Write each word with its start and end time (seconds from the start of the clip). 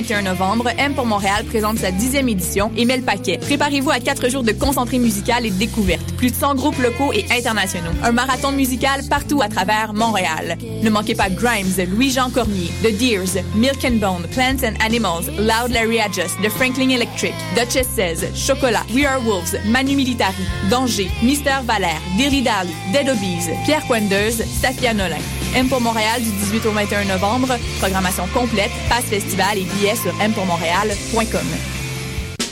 21 0.00 0.22
novembre, 0.22 0.70
M 0.78 0.94
pour 0.94 1.04
Montréal 1.04 1.44
présente 1.44 1.76
sa 1.76 1.90
dixième 1.90 2.26
édition 2.26 2.72
et 2.74 2.86
met 2.86 2.96
le 2.96 3.02
paquet. 3.02 3.36
Préparez-vous 3.36 3.90
à 3.90 4.00
quatre 4.00 4.30
jours 4.30 4.42
de 4.42 4.52
concentré 4.52 4.98
musical 4.98 5.44
et 5.44 5.50
de 5.50 5.58
découverte. 5.58 6.14
Plus 6.16 6.30
de 6.30 6.36
100 6.36 6.54
groupes 6.54 6.78
locaux 6.78 7.12
et 7.12 7.26
internationaux. 7.30 7.90
Un 8.02 8.12
marathon 8.12 8.50
musical 8.50 9.02
partout 9.10 9.42
à 9.42 9.48
travers 9.48 9.92
Montréal. 9.92 10.56
Ne 10.82 10.88
manquez 10.88 11.14
pas 11.14 11.28
Grimes, 11.28 11.74
Louis-Jean 11.92 12.30
Cormier, 12.30 12.70
The 12.82 12.96
Deers, 12.96 13.42
Milk 13.54 13.84
and 13.84 13.98
Bone, 13.98 14.26
Plants 14.32 14.64
and 14.64 14.82
Animals, 14.82 15.26
Loud 15.38 15.70
Larry 15.70 16.00
Adjust, 16.00 16.40
The 16.42 16.48
Franklin 16.48 16.88
Electric, 16.88 17.34
Duchess 17.54 17.88
16, 17.94 18.34
Chocolat, 18.34 18.86
We 18.94 19.04
Are 19.04 19.20
Wolves, 19.20 19.54
Manu 19.66 19.96
Militari, 19.96 20.46
Danger, 20.70 21.10
Mister 21.22 21.60
Valère, 21.66 22.00
Dilly 22.16 22.40
Dally, 22.40 22.74
Dead 22.94 23.06
Obies, 23.06 23.50
Pierre 23.66 23.84
Poindeuse, 23.86 24.42
Safia 24.62 24.94
Nolin. 24.94 25.39
M 25.54 25.68
pour 25.68 25.80
Montréal 25.80 26.22
du 26.22 26.30
18 26.30 26.66
au 26.66 26.72
21 26.72 27.04
novembre. 27.06 27.48
Programmation 27.78 28.24
complète, 28.32 28.70
passe 28.88 29.04
festival 29.04 29.58
et 29.58 29.64
billets 29.64 29.96
sur 29.96 30.12
mpourmontréal.com. 30.14 31.46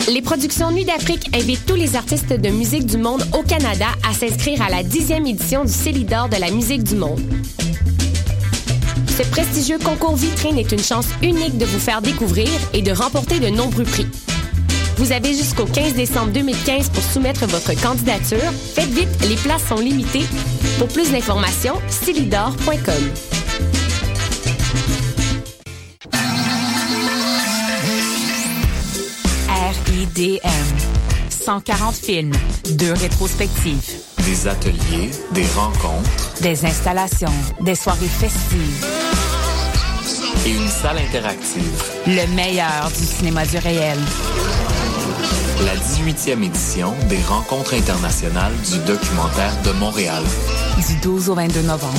Les 0.08 0.22
productions 0.22 0.70
Nuit 0.70 0.84
d'Afrique 0.84 1.28
invitent 1.34 1.66
tous 1.66 1.74
les 1.74 1.94
artistes 1.94 2.32
de 2.32 2.48
musique 2.48 2.86
du 2.86 2.96
monde 2.96 3.22
au 3.38 3.42
Canada 3.42 3.86
à 4.08 4.14
s'inscrire 4.14 4.62
à 4.62 4.70
la 4.70 4.82
dixième 4.82 5.26
édition 5.26 5.64
du 5.64 5.72
Célidor 5.72 6.28
de 6.28 6.36
la 6.36 6.50
musique 6.50 6.82
du 6.82 6.96
monde. 6.96 7.20
Ce 9.16 9.22
prestigieux 9.24 9.78
concours 9.78 10.16
vitrine 10.16 10.58
est 10.58 10.72
une 10.72 10.82
chance 10.82 11.08
unique 11.22 11.58
de 11.58 11.66
vous 11.66 11.78
faire 11.78 12.00
découvrir 12.00 12.48
et 12.72 12.82
de 12.82 12.92
remporter 12.92 13.38
de 13.38 13.48
nombreux 13.48 13.84
prix. 13.84 14.06
Vous 14.96 15.12
avez 15.12 15.32
jusqu'au 15.32 15.64
15 15.64 15.94
décembre 15.94 16.32
2015 16.32 16.90
pour 16.90 17.02
soumettre 17.02 17.46
votre 17.46 17.80
candidature. 17.80 18.52
Faites 18.74 18.90
vite, 18.90 19.08
les 19.28 19.36
places 19.36 19.66
sont 19.68 19.76
limitées. 19.76 20.24
Pour 20.78 20.86
plus 20.88 21.10
d'informations, 21.10 21.74
stylidor.com. 21.88 23.12
RIDM. 29.86 30.48
140 31.30 31.94
films, 31.96 32.32
deux 32.72 32.92
rétrospectives. 32.92 33.90
Des 34.24 34.46
ateliers, 34.46 35.10
des 35.32 35.46
rencontres. 35.56 36.40
Des 36.42 36.64
installations, 36.64 37.32
des 37.60 37.74
soirées 37.74 38.06
festives. 38.06 38.86
Et 40.46 40.50
une 40.50 40.68
salle 40.68 40.98
interactive. 40.98 41.82
Le 42.06 42.26
meilleur 42.36 42.90
du 42.96 43.04
cinéma 43.04 43.44
du 43.46 43.58
réel. 43.58 43.98
La 45.64 45.74
18e 45.74 46.44
édition 46.44 46.94
des 47.08 47.20
Rencontres 47.22 47.74
internationales 47.74 48.52
du 48.70 48.78
documentaire 48.86 49.60
de 49.64 49.72
Montréal. 49.72 50.22
Du 50.86 50.94
12 51.02 51.28
au 51.28 51.34
22 51.34 51.62
novembre. 51.62 51.98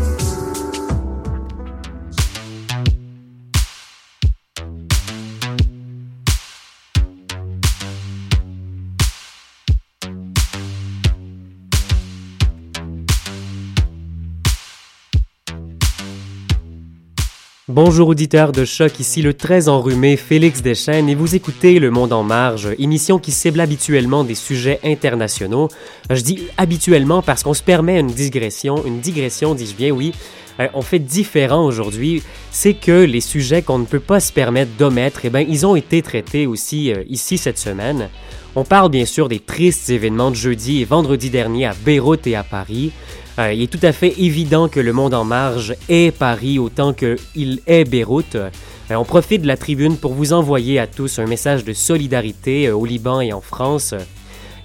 Bonjour 17.71 18.09
auditeurs 18.09 18.51
de 18.51 18.65
Choc, 18.65 18.99
ici 18.99 19.21
le 19.21 19.33
très 19.33 19.69
enrhumé 19.69 20.17
Félix 20.17 20.61
Deschênes 20.61 21.07
et 21.07 21.15
vous 21.15 21.35
écoutez 21.35 21.79
Le 21.79 21.89
Monde 21.89 22.11
en 22.11 22.21
Marge, 22.21 22.67
émission 22.77 23.17
qui 23.17 23.31
cible 23.31 23.61
habituellement 23.61 24.25
des 24.25 24.35
sujets 24.35 24.81
internationaux. 24.83 25.69
Je 26.09 26.19
dis 26.19 26.47
habituellement 26.57 27.21
parce 27.21 27.43
qu'on 27.43 27.53
se 27.53 27.63
permet 27.63 27.97
une 27.97 28.07
digression, 28.07 28.85
une 28.85 28.99
digression 28.99 29.55
dis-je 29.55 29.75
bien, 29.75 29.91
oui. 29.91 30.11
Euh, 30.59 30.67
on 30.73 30.81
fait 30.81 30.99
différent 30.99 31.63
aujourd'hui, 31.65 32.21
c'est 32.51 32.73
que 32.73 33.05
les 33.05 33.21
sujets 33.21 33.61
qu'on 33.61 33.79
ne 33.79 33.85
peut 33.85 34.01
pas 34.01 34.19
se 34.19 34.33
permettre 34.33 34.71
d'omettre, 34.77 35.21
eh 35.23 35.29
bien, 35.29 35.39
ils 35.39 35.65
ont 35.65 35.77
été 35.77 36.01
traités 36.01 36.47
aussi 36.47 36.91
euh, 36.91 37.05
ici 37.07 37.37
cette 37.37 37.57
semaine. 37.57 38.09
On 38.57 38.65
parle 38.65 38.91
bien 38.91 39.05
sûr 39.05 39.29
des 39.29 39.39
tristes 39.39 39.89
événements 39.89 40.29
de 40.29 40.35
jeudi 40.35 40.81
et 40.81 40.85
vendredi 40.85 41.29
dernier 41.29 41.67
à 41.67 41.73
Beyrouth 41.85 42.27
et 42.27 42.35
à 42.35 42.43
Paris. 42.43 42.91
Euh, 43.39 43.53
il 43.53 43.61
est 43.61 43.67
tout 43.67 43.79
à 43.81 43.93
fait 43.93 44.13
évident 44.19 44.67
que 44.67 44.79
le 44.79 44.91
monde 44.91 45.13
en 45.13 45.23
marge 45.23 45.75
est 45.87 46.15
Paris 46.15 46.59
autant 46.59 46.93
qu'il 46.93 47.61
est 47.65 47.85
Beyrouth. 47.85 48.35
Euh, 48.35 48.49
on 48.89 49.05
profite 49.05 49.41
de 49.43 49.47
la 49.47 49.55
tribune 49.55 49.95
pour 49.95 50.13
vous 50.13 50.33
envoyer 50.33 50.79
à 50.79 50.87
tous 50.87 51.17
un 51.19 51.25
message 51.25 51.63
de 51.63 51.71
solidarité 51.71 52.67
euh, 52.67 52.75
au 52.75 52.85
Liban 52.85 53.21
et 53.21 53.31
en 53.31 53.39
France. 53.39 53.95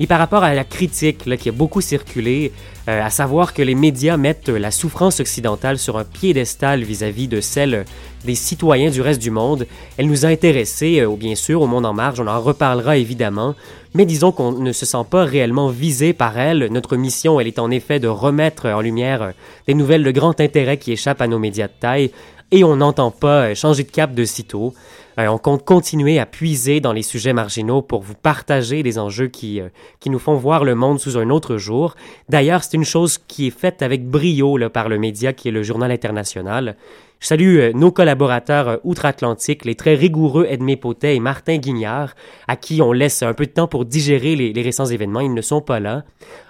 Et 0.00 0.06
par 0.06 0.18
rapport 0.18 0.42
à 0.42 0.52
la 0.52 0.64
critique 0.64 1.36
qui 1.38 1.48
a 1.48 1.52
beaucoup 1.52 1.80
circulé, 1.80 2.52
à 2.86 3.10
savoir 3.10 3.52
que 3.52 3.62
les 3.62 3.74
médias 3.74 4.16
mettent 4.16 4.48
la 4.48 4.70
souffrance 4.70 5.20
occidentale 5.20 5.78
sur 5.78 5.98
un 5.98 6.04
piédestal 6.04 6.84
vis-à-vis 6.84 7.26
de 7.26 7.40
celle 7.40 7.84
des 8.24 8.34
citoyens 8.34 8.90
du 8.90 9.00
reste 9.00 9.20
du 9.20 9.30
monde, 9.30 9.66
elle 9.96 10.06
nous 10.06 10.24
a 10.24 10.28
intéressés, 10.28 11.04
bien 11.18 11.34
sûr, 11.34 11.62
au 11.62 11.66
Monde 11.66 11.86
en 11.86 11.94
Marge, 11.94 12.20
on 12.20 12.26
en 12.26 12.40
reparlera 12.40 12.96
évidemment, 12.96 13.54
mais 13.94 14.04
disons 14.04 14.30
qu'on 14.30 14.52
ne 14.52 14.72
se 14.72 14.84
sent 14.84 15.04
pas 15.10 15.24
réellement 15.24 15.68
visé 15.68 16.12
par 16.12 16.38
elle. 16.38 16.68
Notre 16.70 16.96
mission, 16.96 17.40
elle 17.40 17.46
est 17.46 17.58
en 17.58 17.70
effet 17.70 17.98
de 17.98 18.08
remettre 18.08 18.66
en 18.68 18.80
lumière 18.80 19.32
des 19.66 19.74
nouvelles 19.74 20.04
de 20.04 20.10
grand 20.10 20.40
intérêt 20.40 20.76
qui 20.76 20.92
échappent 20.92 21.22
à 21.22 21.28
nos 21.28 21.38
médias 21.38 21.68
de 21.68 21.72
taille, 21.80 22.10
et 22.52 22.62
on 22.62 22.76
n'entend 22.76 23.10
pas 23.10 23.54
changer 23.54 23.82
de 23.82 23.90
cap 23.90 24.14
de 24.14 24.24
sitôt. 24.24 24.74
Euh, 25.18 25.26
on 25.28 25.38
compte 25.38 25.64
continuer 25.64 26.18
à 26.18 26.26
puiser 26.26 26.80
dans 26.80 26.92
les 26.92 27.02
sujets 27.02 27.32
marginaux 27.32 27.82
pour 27.82 28.02
vous 28.02 28.14
partager 28.14 28.82
des 28.82 28.98
enjeux 28.98 29.28
qui, 29.28 29.60
euh, 29.60 29.68
qui 29.98 30.10
nous 30.10 30.18
font 30.18 30.34
voir 30.34 30.64
le 30.64 30.74
monde 30.74 31.00
sous 31.00 31.16
un 31.16 31.30
autre 31.30 31.56
jour. 31.56 31.94
D'ailleurs, 32.28 32.62
c'est 32.62 32.76
une 32.76 32.84
chose 32.84 33.18
qui 33.18 33.46
est 33.46 33.58
faite 33.58 33.82
avec 33.82 34.06
brio 34.06 34.56
là, 34.56 34.68
par 34.68 34.88
le 34.88 34.98
média 34.98 35.32
qui 35.32 35.48
est 35.48 35.52
le 35.52 35.62
Journal 35.62 35.90
international. 35.90 36.76
Je 37.18 37.28
salue 37.28 37.56
euh, 37.58 37.72
nos 37.72 37.90
collaborateurs 37.90 38.78
outre-Atlantique, 38.84 39.64
les 39.64 39.74
très 39.74 39.94
rigoureux 39.94 40.46
Edmé 40.50 40.76
Potet 40.76 41.16
et 41.16 41.20
Martin 41.20 41.56
Guignard, 41.56 42.14
à 42.46 42.56
qui 42.56 42.82
on 42.82 42.92
laisse 42.92 43.22
un 43.22 43.32
peu 43.32 43.46
de 43.46 43.52
temps 43.52 43.68
pour 43.68 43.86
digérer 43.86 44.36
les, 44.36 44.62
récents 44.62 44.84
événements. 44.84 45.20
Ils 45.20 45.32
ne 45.32 45.40
sont 45.40 45.62
pas 45.62 45.80
là. 45.80 46.04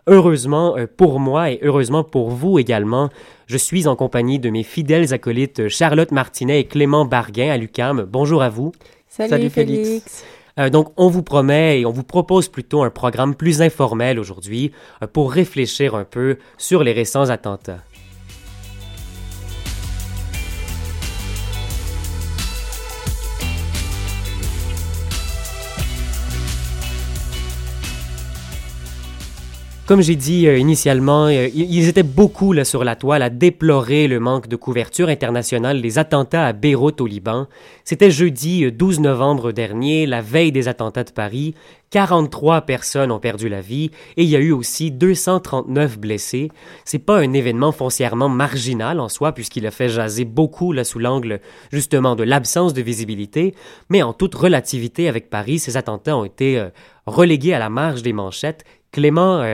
Heureusement 0.08 0.76
pour 0.96 1.20
moi 1.20 1.50
et 1.50 1.60
heureusement 1.62 2.02
pour 2.02 2.30
vous 2.30 2.58
également, 2.58 3.10
je 3.46 3.56
suis 3.56 3.86
en 3.86 3.96
compagnie 3.96 4.38
de 4.38 4.50
mes 4.50 4.62
fidèles 4.62 5.14
acolytes 5.14 5.68
Charlotte 5.68 6.10
Martinet 6.10 6.60
et 6.60 6.64
Clément 6.64 7.04
Barguin 7.04 7.50
à 7.50 7.56
l'UCAM. 7.56 8.06
Bonjour 8.10 8.42
à 8.42 8.48
vous. 8.48 8.72
Salut, 9.08 9.50
Félix. 9.50 10.24
donc, 10.70 10.92
on 10.96 11.08
vous 11.08 11.22
promet 11.22 11.80
et 11.80 11.86
on 11.86 11.92
vous 11.92 12.02
propose 12.02 12.48
plutôt 12.48 12.82
un 12.82 12.90
programme 12.90 13.34
plus 13.34 13.62
informel 13.62 14.18
aujourd'hui 14.18 14.72
pour 15.12 15.32
réfléchir 15.32 15.94
un 15.94 16.04
peu 16.04 16.38
sur 16.58 16.82
les 16.82 16.92
récents 16.92 17.30
attentats. 17.30 17.82
Comme 29.86 30.02
j'ai 30.02 30.16
dit 30.16 30.48
euh, 30.48 30.58
initialement, 30.58 31.26
euh, 31.26 31.48
ils 31.54 31.86
étaient 31.86 32.02
beaucoup 32.02 32.52
là, 32.52 32.64
sur 32.64 32.82
la 32.82 32.96
toile 32.96 33.22
à 33.22 33.30
déplorer 33.30 34.08
le 34.08 34.18
manque 34.18 34.48
de 34.48 34.56
couverture 34.56 35.08
internationale 35.08 35.80
des 35.80 35.98
attentats 35.98 36.44
à 36.44 36.52
Beyrouth 36.52 37.00
au 37.00 37.06
Liban. 37.06 37.46
C'était 37.84 38.10
jeudi 38.10 38.72
12 38.72 38.98
euh, 38.98 39.02
novembre 39.02 39.52
dernier, 39.52 40.06
la 40.06 40.22
veille 40.22 40.50
des 40.50 40.66
attentats 40.66 41.04
de 41.04 41.12
Paris. 41.12 41.54
43 41.90 42.62
personnes 42.62 43.12
ont 43.12 43.20
perdu 43.20 43.48
la 43.48 43.60
vie 43.60 43.92
et 44.16 44.24
il 44.24 44.28
y 44.28 44.34
a 44.34 44.40
eu 44.40 44.50
aussi 44.50 44.90
239 44.90 46.00
blessés. 46.00 46.50
C'est 46.84 46.98
pas 46.98 47.20
un 47.20 47.32
événement 47.32 47.70
foncièrement 47.70 48.28
marginal 48.28 48.98
en 48.98 49.08
soi 49.08 49.30
puisqu'il 49.30 49.68
a 49.68 49.70
fait 49.70 49.88
jaser 49.88 50.24
beaucoup 50.24 50.72
là 50.72 50.82
sous 50.82 50.98
l'angle 50.98 51.40
justement 51.70 52.16
de 52.16 52.24
l'absence 52.24 52.74
de 52.74 52.82
visibilité, 52.82 53.54
mais 53.88 54.02
en 54.02 54.12
toute 54.12 54.34
relativité 54.34 55.08
avec 55.08 55.30
Paris, 55.30 55.60
ces 55.60 55.76
attentats 55.76 56.16
ont 56.16 56.24
été 56.24 56.60
relégués 57.06 57.54
à 57.54 57.60
la 57.60 57.70
marge 57.70 58.02
des 58.02 58.12
manchettes 58.12 58.64
Clément, 58.96 59.44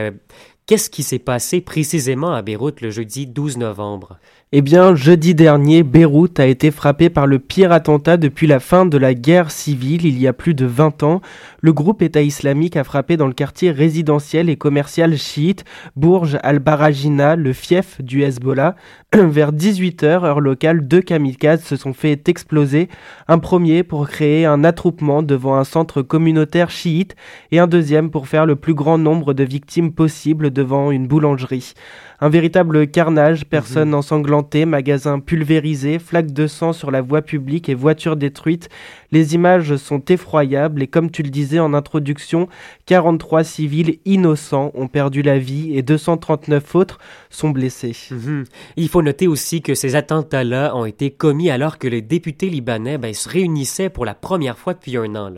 qu'est-ce 0.65 0.89
qui 0.89 1.03
s'est 1.03 1.19
passé 1.19 1.59
précisément 1.59 2.31
à 2.31 2.41
Beyrouth 2.41 2.79
le 2.79 2.91
jeudi 2.91 3.27
12 3.27 3.57
novembre? 3.57 4.17
Eh 4.53 4.61
bien, 4.61 4.95
jeudi 4.95 5.35
dernier, 5.35 5.83
Beyrouth 5.83 6.39
a 6.39 6.45
été 6.45 6.71
frappé 6.71 7.09
par 7.09 7.27
le 7.27 7.39
pire 7.39 7.73
attentat 7.73 8.15
depuis 8.15 8.47
la 8.47 8.61
fin 8.61 8.85
de 8.85 8.97
la 8.97 9.13
guerre 9.13 9.51
civile 9.51 10.05
il 10.05 10.17
y 10.17 10.27
a 10.27 10.31
plus 10.31 10.53
de 10.53 10.65
20 10.65 11.03
ans. 11.03 11.21
Le 11.65 11.71
groupe 11.71 12.01
État 12.01 12.21
islamique 12.21 12.75
a 12.75 12.83
frappé 12.83 13.15
dans 13.15 13.25
le 13.25 13.31
quartier 13.31 13.71
résidentiel 13.71 14.49
et 14.49 14.57
commercial 14.57 15.15
chiite 15.15 15.63
Bourges 15.95 16.37
al-Barajina, 16.43 17.37
le 17.37 17.53
fief 17.53 18.01
du 18.01 18.21
Hezbollah. 18.21 18.75
Vers 19.13 19.53
18h, 19.53 20.25
heure 20.25 20.41
locale, 20.41 20.85
deux 20.85 20.99
kamikazes 20.99 21.63
se 21.63 21.77
sont 21.77 21.93
fait 21.93 22.27
exploser. 22.27 22.89
Un 23.29 23.39
premier 23.39 23.83
pour 23.83 24.09
créer 24.09 24.43
un 24.45 24.65
attroupement 24.65 25.23
devant 25.23 25.55
un 25.55 25.63
centre 25.63 26.01
communautaire 26.01 26.69
chiite 26.69 27.15
et 27.51 27.59
un 27.59 27.67
deuxième 27.67 28.11
pour 28.11 28.27
faire 28.27 28.45
le 28.45 28.57
plus 28.57 28.73
grand 28.73 28.97
nombre 28.97 29.33
de 29.33 29.45
victimes 29.45 29.93
possible 29.93 30.51
devant 30.51 30.91
une 30.91 31.07
boulangerie. 31.07 31.75
Un 32.19 32.29
véritable 32.29 32.87
carnage, 32.87 33.45
personnes 33.45 33.89
mhm. 33.89 33.95
ensanglantées, 33.95 34.65
magasins 34.65 35.19
pulvérisés, 35.19 35.99
flaques 35.99 36.31
de 36.31 36.47
sang 36.47 36.71
sur 36.71 36.89
la 36.89 37.01
voie 37.01 37.21
publique 37.21 37.67
et 37.67 37.73
voitures 37.73 38.15
détruites. 38.15 38.69
Les 39.13 39.35
images 39.35 39.75
sont 39.75 40.03
effroyables 40.05 40.81
et 40.81 40.87
comme 40.87 41.11
tu 41.11 41.21
le 41.21 41.29
disais 41.29 41.59
en 41.59 41.75
introduction, 41.75 42.47
43 42.87 43.43
civils 43.43 43.99
innocents 44.05 44.71
ont 44.73 44.87
perdu 44.87 45.21
la 45.21 45.37
vie 45.37 45.77
et 45.77 45.83
239 45.83 46.73
autres 46.73 46.97
sont 47.29 47.51
blessés. 47.51 47.95
Mhm. 48.09 48.45
Il 48.75 48.89
faut 48.89 49.03
noter 49.03 49.27
aussi 49.27 49.61
que 49.61 49.75
ces 49.75 49.95
attentats-là 49.95 50.75
ont 50.75 50.85
été 50.85 51.11
commis 51.11 51.51
alors 51.51 51.77
que 51.77 51.87
les 51.87 52.01
députés 52.01 52.49
libanais 52.49 52.97
ben, 52.97 53.13
se 53.13 53.29
réunissaient 53.29 53.91
pour 53.91 54.03
la 54.03 54.15
première 54.15 54.57
fois 54.57 54.73
depuis 54.73 54.97
un 54.97 55.15
an. 55.15 55.31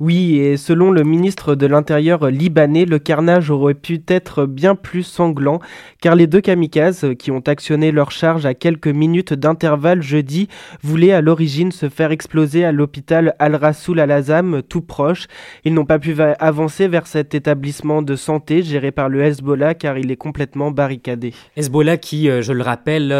Oui, 0.00 0.38
et 0.38 0.56
selon 0.56 0.90
le 0.90 1.02
ministre 1.02 1.54
de 1.54 1.66
l'Intérieur 1.66 2.30
libanais, 2.30 2.86
le 2.86 2.98
carnage 2.98 3.50
aurait 3.50 3.74
pu 3.74 4.02
être 4.08 4.46
bien 4.46 4.74
plus 4.74 5.02
sanglant 5.02 5.60
car 6.00 6.14
les 6.14 6.26
deux 6.26 6.40
kamikazes 6.40 7.08
qui 7.18 7.30
ont 7.30 7.42
actionné 7.46 7.92
leur 7.92 8.10
charge 8.10 8.46
à 8.46 8.54
quelques 8.54 8.88
minutes 8.88 9.34
d'intervalle 9.34 10.00
jeudi 10.00 10.48
voulaient 10.82 11.12
à 11.12 11.20
l'origine 11.20 11.72
se 11.72 11.90
faire 11.90 12.10
exploser 12.10 12.64
à 12.64 12.72
l'hôpital 12.72 13.01
Al-Rasoul 13.10 14.00
Al-Azam 14.00 14.62
tout 14.62 14.82
proche. 14.82 15.26
Ils 15.64 15.74
n'ont 15.74 15.84
pas 15.84 15.98
pu 15.98 16.14
avancer 16.38 16.88
vers 16.88 17.06
cet 17.06 17.34
établissement 17.34 18.02
de 18.02 18.16
santé 18.16 18.62
géré 18.62 18.92
par 18.92 19.08
le 19.08 19.22
Hezbollah 19.22 19.74
car 19.74 19.98
il 19.98 20.10
est 20.10 20.16
complètement 20.16 20.70
barricadé. 20.70 21.32
Hezbollah 21.56 21.96
qui, 21.96 22.28
euh, 22.28 22.42
je 22.42 22.52
le 22.52 22.62
rappelle, 22.62 23.12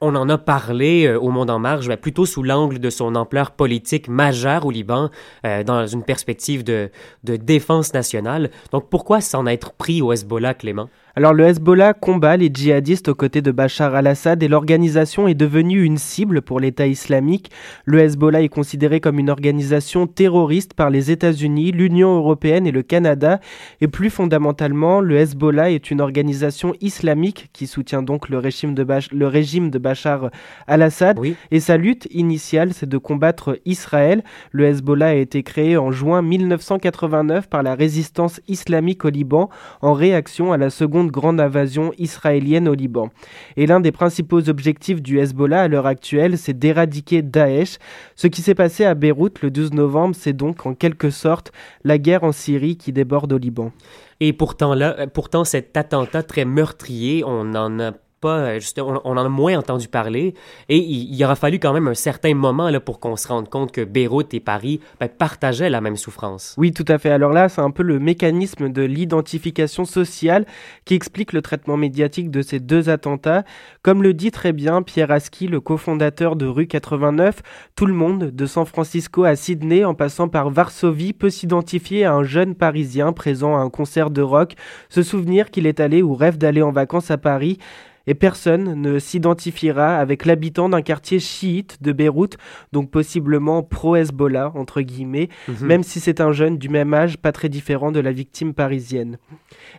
on, 0.00 0.14
en 0.14 0.28
a 0.28 0.38
parlé 0.38 1.06
euh, 1.06 1.18
au 1.18 1.30
Monde 1.30 1.50
en 1.50 1.58
Marge, 1.58 1.94
plutôt 1.96 2.26
sous 2.26 2.42
l'angle 2.42 2.78
de 2.78 2.90
son 2.90 3.14
ampleur 3.14 3.50
politique 3.52 4.08
majeure 4.08 4.66
au 4.66 4.70
Liban, 4.70 5.10
euh, 5.44 5.64
dans 5.64 5.86
une 5.86 6.02
perspective 6.02 6.64
de, 6.64 6.90
de 7.24 7.36
défense 7.36 7.94
nationale. 7.94 8.50
Donc 8.72 8.88
pourquoi 8.90 9.20
s'en 9.20 9.46
être 9.46 9.72
pris 9.72 10.02
au 10.02 10.12
Hezbollah, 10.12 10.54
Clément? 10.54 10.88
Alors 11.18 11.32
le 11.32 11.44
Hezbollah 11.44 11.94
combat 11.94 12.36
les 12.36 12.50
djihadistes 12.52 13.08
aux 13.08 13.14
côtés 13.14 13.40
de 13.40 13.50
Bachar 13.50 13.94
al-Assad 13.94 14.42
et 14.42 14.48
l'organisation 14.48 15.26
est 15.28 15.34
devenue 15.34 15.82
une 15.82 15.96
cible 15.96 16.42
pour 16.42 16.60
l'État 16.60 16.86
islamique. 16.86 17.50
Le 17.86 18.00
Hezbollah 18.00 18.42
est 18.42 18.50
considéré 18.50 19.00
comme 19.00 19.18
une 19.18 19.30
organisation 19.30 20.06
terroriste 20.06 20.74
par 20.74 20.90
les 20.90 21.10
États-Unis, 21.10 21.72
l'Union 21.72 22.18
européenne 22.18 22.66
et 22.66 22.70
le 22.70 22.82
Canada. 22.82 23.40
Et 23.80 23.88
plus 23.88 24.10
fondamentalement, 24.10 25.00
le 25.00 25.16
Hezbollah 25.16 25.70
est 25.70 25.90
une 25.90 26.02
organisation 26.02 26.74
islamique 26.82 27.48
qui 27.54 27.66
soutient 27.66 28.02
donc 28.02 28.28
le 28.28 28.36
régime 28.36 28.74
de, 28.74 28.86
le 29.12 29.26
régime 29.26 29.70
de 29.70 29.78
Bachar 29.78 30.28
al-Assad. 30.66 31.18
Et 31.50 31.60
sa 31.60 31.78
lutte 31.78 32.08
initiale, 32.10 32.74
c'est 32.74 32.90
de 32.90 32.98
combattre 32.98 33.58
Israël. 33.64 34.22
Le 34.50 34.66
Hezbollah 34.66 35.06
a 35.06 35.14
été 35.14 35.42
créé 35.42 35.78
en 35.78 35.92
juin 35.92 36.20
1989 36.20 37.48
par 37.48 37.62
la 37.62 37.74
résistance 37.74 38.38
islamique 38.48 39.06
au 39.06 39.08
Liban 39.08 39.48
en 39.80 39.94
réaction 39.94 40.52
à 40.52 40.58
la 40.58 40.68
seconde 40.68 41.05
grande 41.10 41.40
invasion 41.40 41.92
israélienne 41.98 42.68
au 42.68 42.74
Liban. 42.74 43.10
Et 43.56 43.66
l'un 43.66 43.80
des 43.80 43.92
principaux 43.92 44.48
objectifs 44.48 45.02
du 45.02 45.18
Hezbollah 45.18 45.62
à 45.62 45.68
l'heure 45.68 45.86
actuelle, 45.86 46.38
c'est 46.38 46.58
d'éradiquer 46.58 47.22
Daesh. 47.22 47.78
Ce 48.14 48.26
qui 48.26 48.42
s'est 48.42 48.54
passé 48.54 48.84
à 48.84 48.94
Beyrouth 48.94 49.42
le 49.42 49.50
12 49.50 49.72
novembre, 49.72 50.14
c'est 50.18 50.32
donc 50.32 50.66
en 50.66 50.74
quelque 50.74 51.10
sorte 51.10 51.52
la 51.84 51.98
guerre 51.98 52.24
en 52.24 52.32
Syrie 52.32 52.76
qui 52.76 52.92
déborde 52.92 53.32
au 53.32 53.38
Liban. 53.38 53.72
Et 54.20 54.32
pourtant, 54.32 54.74
là, 54.74 55.06
pourtant 55.08 55.44
cet 55.44 55.76
attentat 55.76 56.22
très 56.22 56.44
meurtrier, 56.44 57.22
on 57.24 57.54
en 57.54 57.80
a 57.80 57.92
euh, 58.30 58.58
on, 58.78 59.16
en 59.16 59.24
a 59.24 59.28
moins 59.28 59.58
entendu 59.58 59.88
parler. 59.88 60.34
Et 60.68 60.78
il, 60.78 61.24
aura 61.24 61.36
fallu 61.36 61.58
quand 61.58 61.72
même 61.72 61.88
un 61.88 61.94
certain 61.94 62.34
moment 62.34 62.70
là, 62.70 62.80
pour 62.80 63.00
qu'on 63.00 63.16
se 63.16 63.28
rende 63.28 63.48
compte 63.48 63.72
que 63.72 63.82
Beyrouth 63.82 64.34
et 64.34 64.40
Paris 64.40 64.80
ben, 65.00 65.08
partageaient 65.08 65.70
la 65.70 65.80
même 65.80 65.96
souffrance. 65.96 66.54
Oui, 66.58 66.72
tout 66.72 66.84
à 66.88 66.98
fait. 66.98 67.10
Alors 67.10 67.32
là, 67.32 67.48
c'est 67.48 67.60
un 67.60 67.70
peu 67.70 67.82
le 67.82 67.98
mécanisme 67.98 68.68
de 68.68 68.82
l'identification 68.82 69.84
sociale 69.84 70.46
qui 70.84 70.94
explique 70.94 71.32
le 71.32 71.42
traitement 71.42 71.76
médiatique 71.76 72.30
de 72.30 72.42
ces 72.42 72.60
deux 72.60 72.88
attentats. 72.88 73.44
Comme 73.82 74.02
le 74.02 74.14
dit 74.14 74.30
très 74.30 74.52
bien 74.52 74.82
Pierre 74.82 75.10
Aski, 75.10 75.48
le 75.48 75.60
cofondateur 75.60 76.36
de 76.36 76.46
Rue 76.46 76.66
89, 76.66 77.42
tout 77.74 77.86
le 77.86 77.94
monde, 77.94 78.30
de 78.30 78.46
San 78.46 78.66
Francisco 78.66 79.24
à 79.24 79.36
Sydney 79.36 79.84
en 79.84 79.94
passant 79.94 80.28
par 80.28 80.50
Varsovie, 80.50 81.12
peut 81.12 81.30
s'identifier 81.30 82.04
à 82.04 82.14
un 82.14 82.24
jeune 82.24 82.54
Parisien 82.54 83.12
présent 83.12 83.56
à 83.56 83.60
un 83.60 83.70
concert 83.70 84.10
de 84.10 84.22
rock, 84.22 84.54
se 84.88 85.02
souvenir 85.02 85.50
qu'il 85.50 85.66
est 85.66 85.80
allé 85.80 86.02
ou 86.02 86.14
rêve 86.14 86.38
d'aller 86.38 86.62
en 86.62 86.72
vacances 86.72 87.10
à 87.10 87.18
Paris 87.18 87.58
et 88.06 88.14
personne 88.14 88.80
ne 88.80 88.98
s'identifiera 88.98 89.96
avec 89.96 90.24
l'habitant 90.24 90.68
d'un 90.68 90.82
quartier 90.82 91.18
chiite 91.18 91.78
de 91.82 91.92
Beyrouth, 91.92 92.36
donc 92.72 92.90
possiblement 92.90 93.62
pro-Hezbollah, 93.62 94.52
entre 94.54 94.80
guillemets, 94.80 95.28
mhm. 95.48 95.66
même 95.66 95.82
si 95.82 96.00
c'est 96.00 96.20
un 96.20 96.32
jeune 96.32 96.58
du 96.58 96.68
même 96.68 96.94
âge, 96.94 97.18
pas 97.18 97.32
très 97.32 97.48
différent 97.48 97.92
de 97.92 98.00
la 98.00 98.12
victime 98.12 98.54
parisienne. 98.54 99.18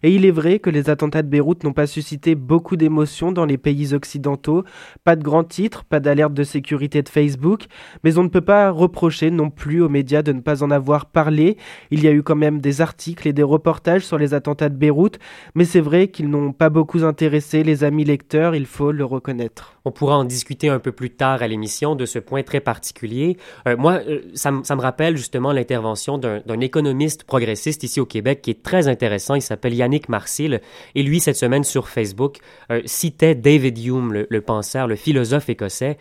Et 0.04 0.12
il 0.12 0.26
est 0.26 0.32
vrai 0.32 0.60
que 0.60 0.70
les 0.70 0.90
attentats 0.90 1.24
de 1.24 1.30
Beyrouth 1.30 1.64
n'ont 1.64 1.74
pas 1.74 1.88
suscité 1.88 2.36
beaucoup 2.36 2.76
d'émotions 2.76 3.32
dans 3.32 3.46
les 3.46 3.58
pays 3.58 3.94
occidentaux, 3.94 4.64
pas 5.04 5.16
de 5.16 5.24
grands 5.24 5.44
titres, 5.44 5.84
pas 5.84 6.00
d'alerte 6.00 6.34
de 6.34 6.44
sécurité 6.44 7.02
de 7.02 7.10
Facebook, 7.10 7.66
mais 8.04 8.18
on 8.18 8.24
ne 8.24 8.30
peut 8.30 8.42
pas 8.42 8.70
reprocher 8.70 9.32
non 9.32 9.50
plus 9.50 9.82
aux 9.82 9.90
médias 9.90 10.22
de 10.22 10.34
ne 10.34 10.42
pas 10.42 10.64
en 10.64 10.72
avoir 10.72 11.08
parlé. 11.08 11.58
Il 11.92 12.04
y 12.04 12.08
a 12.08 12.12
eu 12.12 12.24
quand 12.24 12.36
même 12.36 12.60
des 12.60 12.82
articles 12.82 13.28
et 13.28 13.34
des 13.34 13.44
reportages 13.44 14.06
sur 14.06 14.18
les 14.18 14.34
attentats 14.34 14.70
de 14.70 14.76
Beyrouth, 14.76 15.20
mais 15.56 15.66
c'est 15.66 15.82
vrai 15.82 16.10
qu'ils 16.10 16.30
n'ont 16.30 16.52
pas 16.52 16.70
beaucoup 16.70 17.04
intéressé 17.04 17.64
les 17.64 17.84
amis 17.84 18.06
il 18.54 18.66
faut 18.66 18.92
le 18.92 19.06
reconnaître. 19.06 19.74
On 19.86 19.92
pourra 19.92 20.18
en 20.18 20.24
discuter 20.24 20.70
un 20.70 20.80
peu 20.80 20.92
plus 20.92 21.12
tard 21.12 21.42
à 21.42 21.48
l'émission 21.48 21.96
de 21.96 22.06
ce 22.06 22.20
point 22.20 22.44
très 22.44 22.60
particulier. 22.60 23.38
Euh, 23.68 23.78
moi, 23.78 24.02
euh, 24.08 24.22
ça, 24.34 24.52
me 24.52 24.82
rappelle 24.82 25.18
justement 25.18 25.52
l'intervention 25.52 26.18
d'un 26.18 26.60
économiste 26.60 27.24
progressiste 27.24 27.84
ici 27.84 28.00
au 28.00 28.06
Québec 28.06 28.42
qui 28.42 28.52
est 28.52 28.64
très 28.64 28.88
intéressant. 28.88 29.36
Il 29.36 29.42
s'appelle 29.42 29.74
Yannick 29.74 30.10
Marcil. 30.10 30.62
Et 30.96 31.04
lui, 31.04 31.20
cette 31.20 31.38
semaine 31.38 31.64
sur 31.64 31.90
Facebook, 31.90 32.38
euh, 32.72 32.82
citait 32.86 33.36
David 33.36 33.78
Hume, 33.78 34.26
le, 34.30 34.42
penseur, 34.42 34.88
le 34.88 34.96
philosophe 34.96 35.50
écossais, 35.50 35.98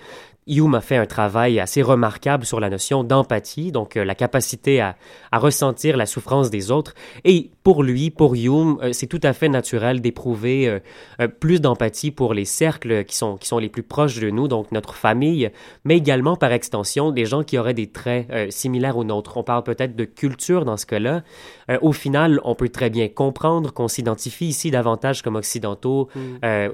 Hume 0.49 0.77
a 0.77 0.81
fait 0.81 0.97
un 0.97 1.07
travail 1.07 1.59
assez 1.59 1.83
remarquable 1.83 2.45
sur 2.45 2.61
la 2.61 2.71
notion 2.71 3.03
d'empathie, 3.03 3.73
donc 3.73 3.97
la 3.97 4.15
capacité 4.15 4.81
à, 4.81 4.95
à, 5.33 5.39
ressentir 5.41 5.97
la 5.97 6.07
souffrance 6.07 6.51
des 6.51 6.71
autres. 6.71 6.95
Et 7.25 7.51
pour 7.67 7.83
lui, 7.83 8.11
pour 8.11 8.37
Hume, 8.37 8.79
euh, 8.81 8.93
c'est 8.93 9.09
tout 9.09 9.19
à 9.25 9.33
fait 9.33 9.49
naturel 9.49 10.01
d'éprouver 10.01 10.69
euh, 11.19 11.27
plus 11.27 11.61
d'empathie 11.61 12.13
pour 12.13 12.33
les 12.33 12.45
cercles 12.45 13.03
qui 13.03 13.17
sont, 13.17 13.37
qui 13.37 13.49
sont 13.49 13.59
les 13.59 13.69
plus 13.69 13.83
proches 13.83 14.21
de 14.21 14.31
nous, 14.31 14.47
donc 14.47 14.71
notre 14.71 14.95
famille, 14.95 15.51
mais 15.83 15.97
également 15.97 16.37
par 16.37 16.53
extension 16.53 17.11
des 17.11 17.25
gens 17.25 17.43
qui 17.43 17.59
auraient 17.59 17.75
des 17.75 17.89
traits 17.89 18.53
similaires 18.53 18.97
aux 18.97 19.03
nôtres. 19.03 19.37
On 19.37 19.43
parle 19.43 19.65
peut-être 19.65 19.97
de 19.97 20.05
culture 20.05 20.65
dans 20.65 20.77
ce 20.77 20.87
cas-là. 20.87 21.25
au 21.83 21.91
final, 21.91 22.39
on 22.45 22.55
peut 22.55 22.69
très 22.69 22.89
bien 22.89 23.09
comprendre 23.09 23.73
qu'on 23.73 23.89
s'identifie 23.89 24.47
ici 24.47 24.71
davantage 24.71 25.23
comme 25.23 25.35
occidentaux, 25.35 26.09
mm. 26.15 26.69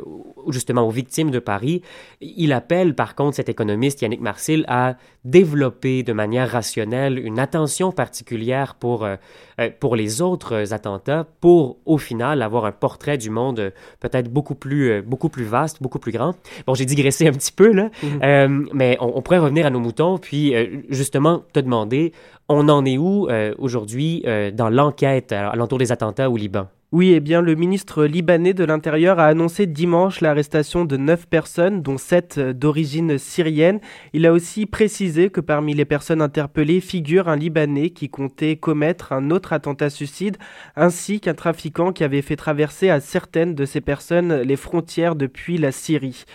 justement 0.48 0.82
aux 0.82 0.90
victimes 0.90 1.30
de 1.30 1.38
Paris. 1.38 1.80
Il 2.20 2.52
appelle 2.52 2.94
par 2.94 3.14
contre 3.14 3.36
cette 3.36 3.48
économiste 3.48 4.02
Yannick 4.02 4.20
Marcil 4.20 4.66
a 4.68 4.96
développé 5.24 6.02
de 6.02 6.12
manière 6.12 6.50
rationnelle 6.50 7.18
une 7.18 7.38
attention 7.38 7.92
particulière 7.92 8.74
pour, 8.74 9.04
euh, 9.04 9.16
euh, 9.60 9.70
pour 9.78 9.94
les 9.94 10.20
autres 10.20 10.72
attentats, 10.82 11.26
pour 11.40 11.78
au 11.86 11.98
final 11.98 12.42
avoir 12.42 12.64
un 12.64 12.72
portrait 12.72 13.18
du 13.18 13.30
monde 13.30 13.60
euh, 13.60 13.70
peut-être 14.00 14.28
beaucoup 14.28 14.54
plus, 14.54 15.02
beaucoup 15.02 15.28
plus 15.28 15.44
vaste, 15.44 15.82
beaucoup 15.82 15.98
plus 15.98 16.12
grand. 16.12 16.34
Bon, 16.66 16.74
j'ai 16.74 16.84
digressé 16.84 17.28
un 17.28 17.32
petit 17.32 17.52
peu 17.52 17.72
là, 17.72 17.90
mhm. 18.02 18.68
mais 18.72 18.96
on, 19.00 19.16
on, 19.16 19.22
pourrait 19.22 19.38
revenir 19.38 19.66
à 19.66 19.70
nos 19.70 19.80
moutons, 19.80 20.18
puis 20.18 20.54
justement 20.88 21.42
te 21.52 21.60
demander, 21.60 22.12
on 22.48 22.68
en 22.68 22.84
est 22.84 22.98
où 22.98 23.28
aujourd'hui 23.58 24.24
dans 24.54 24.68
l'enquête 24.68 25.32
à 25.32 25.54
l'entour 25.56 25.78
des 25.78 25.92
attentats 25.92 26.30
au 26.30 26.36
Liban? 26.36 26.66
Oui, 26.92 27.14
eh 27.14 27.20
bien, 27.20 27.40
le 27.40 27.54
ministre 27.54 28.04
libanais 28.04 28.52
de 28.52 28.64
l'Intérieur 28.64 29.18
a 29.18 29.24
annoncé 29.24 29.66
dimanche 29.66 30.20
l'arrestation 30.20 30.84
de 30.84 30.98
neuf 30.98 31.26
personnes, 31.26 31.80
dont 31.80 31.96
sept 31.96 32.38
d'origine 32.38 33.16
syrienne. 33.16 33.80
Il 34.12 34.26
a 34.26 34.32
aussi 34.34 34.66
précisé 34.66 35.30
que 35.30 35.40
parmi 35.40 35.72
les 35.72 35.86
personnes 35.86 36.20
interpellées 36.20 36.82
figure 36.82 37.30
un 37.30 37.36
Libanais 37.36 37.88
qui 37.90 38.10
comptait 38.10 38.56
commettre 38.56 39.14
un 39.14 39.30
autre 39.30 39.54
attentat 39.54 39.88
suicide, 39.88 40.36
ainsi 40.76 41.18
qu'un 41.18 41.32
trafiquant 41.32 41.92
qui 41.94 42.04
avait 42.04 42.20
fait 42.20 42.36
traverser 42.36 42.90
à 42.90 43.00
certaines 43.00 43.54
de 43.54 43.64
ces 43.64 43.80
personnes 43.80 44.42
les 44.42 44.56
frontières 44.56 45.16
depuis 45.16 45.56
la 45.56 45.72
Syrie. 45.72 46.26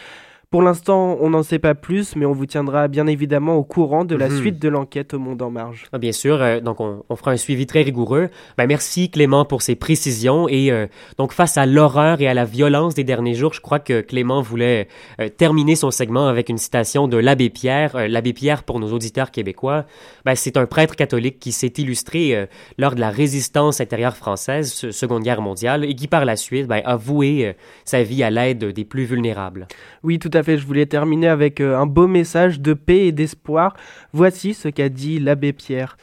Pour 0.49 0.61
l'instant, 0.61 1.17
on 1.19 1.31
n'en 1.31 1.43
sait 1.43 1.59
pas 1.59 1.75
plus, 1.75 2.15
mais 2.15 2.25
on 2.25 2.31
vous 2.31 2.45
tiendra 2.45 2.87
bien 2.87 3.05
évidemment 3.05 3.55
au 3.57 3.63
courant 3.65 4.05
de 4.05 4.15
la 4.15 4.29
Mhm. 4.29 4.37
suite 4.37 4.59
de 4.61 4.69
l'enquête 4.69 5.13
au 5.13 5.19
Monde 5.19 5.41
en 5.41 5.51
Marge. 5.51 5.87
Ah, 5.91 5.97
bien 5.97 6.13
sûr, 6.13 6.41
euh, 6.41 6.61
donc 6.61 6.79
on, 6.79 7.03
on 7.09 7.15
fera 7.17 7.31
un 7.31 7.37
suivi 7.37 7.65
très 7.67 7.81
rigoureux. 7.81 8.29
Ben, 8.57 8.65
merci 8.65 9.09
Clément 9.11 9.43
pour 9.43 9.61
ces 9.61 9.75
précisions 9.75 10.47
et 10.47 10.71
euh, 10.71 10.87
donc 11.17 11.33
face 11.33 11.57
à 11.57 11.65
l'horreur 11.65 12.21
et 12.21 12.29
à 12.29 12.33
la 12.33 12.45
violence 12.45 12.93
des 12.93 13.03
derniers 13.03 13.33
jours, 13.33 13.51
je 13.53 13.59
crois 13.59 13.79
que 13.79 13.99
Clément 13.99 14.41
voulait 14.41 14.87
euh, 15.19 15.27
terminer 15.27 15.75
son 15.75 15.91
segment 15.91 16.29
avec 16.29 16.47
une 16.47 16.57
citation 16.57 17.09
de 17.09 17.17
l'abbé 17.17 17.49
Pierre. 17.49 18.07
L'abbé 18.07 18.31
Pierre, 18.31 18.63
pour 18.63 18.79
nos 18.79 18.93
auditeurs 18.93 19.31
québécois, 19.31 19.83
ben, 20.23 20.35
c'est 20.35 20.55
un 20.55 20.65
prêtre 20.65 20.95
catholique 20.95 21.39
qui 21.39 21.51
s'est 21.51 21.73
illustré 21.77 22.47
lors 22.77 22.95
de 22.95 23.01
la 23.01 23.09
résistance 23.09 23.81
intérieure 23.81 24.15
française, 24.15 24.71
se- 24.71 24.91
Seconde 24.91 25.23
Guerre 25.23 25.41
mondiale, 25.41 25.83
et 25.83 25.93
qui 25.93 26.07
par 26.07 26.23
la 26.23 26.37
suite 26.37 26.67
ben, 26.67 26.81
a 26.85 26.95
voué 26.95 27.53
sa 27.83 28.01
vie 28.01 28.23
à 28.23 28.29
l'aide 28.29 28.63
des 28.63 28.85
plus 28.85 29.03
vulnérables. 29.03 29.67
Oui, 30.03 30.19
tout 30.19 30.29
à 30.33 30.36
fait. 30.43 30.57
Je 30.57 30.65
voulais 30.65 30.85
terminer 30.85 31.27
avec 31.27 31.61
euh, 31.61 31.77
un 31.77 31.85
beau 31.85 32.07
message 32.07 32.59
de 32.59 32.73
paix 32.73 33.07
et 33.07 33.11
d'espoir. 33.11 33.75
Voici 34.13 34.53
ce 34.53 34.67
qu'a 34.67 34.89
dit 34.89 35.19
l'abbé 35.19 35.53
Pierre. 35.53 35.97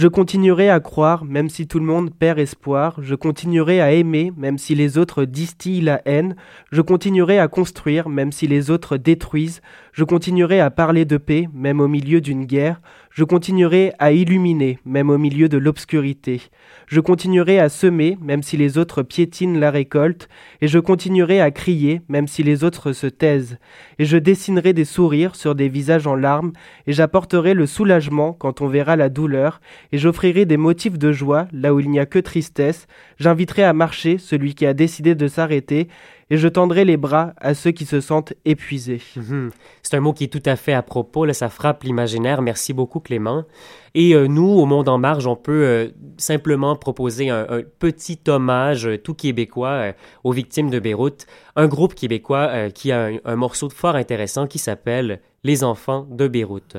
Je 0.00 0.08
continuerai 0.08 0.70
à 0.70 0.80
croire, 0.80 1.26
même 1.26 1.50
si 1.50 1.66
tout 1.66 1.78
le 1.78 1.84
monde 1.84 2.14
perd 2.14 2.38
espoir. 2.38 2.96
Je 3.02 3.14
continuerai 3.14 3.82
à 3.82 3.92
aimer, 3.92 4.32
même 4.34 4.56
si 4.56 4.74
les 4.74 4.96
autres 4.96 5.26
distillent 5.26 5.82
la 5.82 6.00
haine. 6.06 6.36
Je 6.72 6.80
continuerai 6.80 7.38
à 7.38 7.48
construire, 7.48 8.08
même 8.08 8.32
si 8.32 8.46
les 8.46 8.70
autres 8.70 8.96
détruisent. 8.96 9.60
Je 9.92 10.04
continuerai 10.04 10.60
à 10.60 10.70
parler 10.70 11.04
de 11.04 11.16
paix, 11.16 11.48
même 11.52 11.80
au 11.80 11.88
milieu 11.88 12.20
d'une 12.20 12.44
guerre. 12.44 12.80
Je 13.10 13.24
continuerai 13.24 13.92
à 13.98 14.12
illuminer, 14.12 14.78
même 14.84 15.10
au 15.10 15.18
milieu 15.18 15.48
de 15.48 15.58
l'obscurité. 15.58 16.42
Je 16.86 17.00
continuerai 17.00 17.58
à 17.58 17.68
semer, 17.68 18.16
même 18.20 18.44
si 18.44 18.56
les 18.56 18.78
autres 18.78 19.02
piétinent 19.02 19.58
la 19.58 19.72
récolte. 19.72 20.28
Et 20.60 20.68
je 20.68 20.78
continuerai 20.78 21.40
à 21.40 21.50
crier, 21.50 22.02
même 22.08 22.28
si 22.28 22.44
les 22.44 22.62
autres 22.62 22.92
se 22.92 23.08
taisent. 23.08 23.58
Et 23.98 24.04
je 24.04 24.16
dessinerai 24.16 24.72
des 24.74 24.84
sourires 24.84 25.34
sur 25.34 25.56
des 25.56 25.68
visages 25.68 26.06
en 26.06 26.14
larmes. 26.14 26.52
Et 26.86 26.92
j'apporterai 26.92 27.54
le 27.54 27.66
soulagement 27.66 28.32
quand 28.32 28.60
on 28.60 28.68
verra 28.68 28.94
la 28.94 29.08
douleur. 29.08 29.60
Et 29.90 29.98
j'offrirai 29.98 30.46
des 30.46 30.56
motifs 30.56 30.98
de 30.98 31.10
joie 31.10 31.48
là 31.52 31.74
où 31.74 31.80
il 31.80 31.90
n'y 31.90 31.98
a 31.98 32.06
que 32.06 32.20
tristesse. 32.20 32.86
J'inviterai 33.18 33.64
à 33.64 33.72
marcher 33.72 34.18
celui 34.18 34.54
qui 34.54 34.66
a 34.66 34.72
décidé 34.72 35.16
de 35.16 35.26
s'arrêter. 35.26 35.88
Et 36.30 36.36
je 36.36 36.46
tendrai 36.46 36.84
les 36.84 36.96
bras 36.96 37.34
à 37.38 37.54
ceux 37.54 37.72
qui 37.72 37.84
se 37.84 38.00
sentent 38.00 38.32
épuisés. 38.44 39.02
Mhm. 39.16 39.50
C'est 39.82 39.96
un 39.96 40.00
mot 40.00 40.12
qui 40.12 40.24
est 40.24 40.28
tout 40.28 40.42
à 40.46 40.54
fait 40.54 40.72
à 40.72 40.82
propos, 40.82 41.24
là, 41.24 41.34
ça 41.34 41.48
frappe 41.48 41.82
l'imaginaire. 41.82 42.40
Merci 42.40 42.72
beaucoup 42.72 43.00
Clément. 43.00 43.44
Et 43.94 44.14
euh, 44.14 44.28
nous, 44.28 44.48
au 44.48 44.64
Monde 44.66 44.88
en 44.88 44.98
Marge, 44.98 45.26
on 45.26 45.34
peut 45.34 45.64
euh, 45.64 45.88
simplement 46.16 46.76
proposer 46.76 47.30
un, 47.30 47.62
petit 47.80 48.20
hommage 48.28 48.86
euh, 48.86 48.96
tout 48.96 49.14
québécois 49.14 49.92
aux 50.22 50.32
victimes 50.32 50.70
de 50.70 50.78
Beyrouth. 50.78 51.26
Un 51.56 51.66
groupe 51.66 51.94
québécois 51.94 52.70
qui 52.70 52.92
a 52.92 53.06
un, 53.06 53.16
un 53.24 53.36
morceau 53.36 53.68
fort 53.68 53.96
intéressant 53.96 54.46
qui 54.46 54.58
s'appelle 54.58 55.20
Les 55.42 55.64
enfants 55.64 56.06
de 56.08 56.28
Beyrouth. 56.28 56.76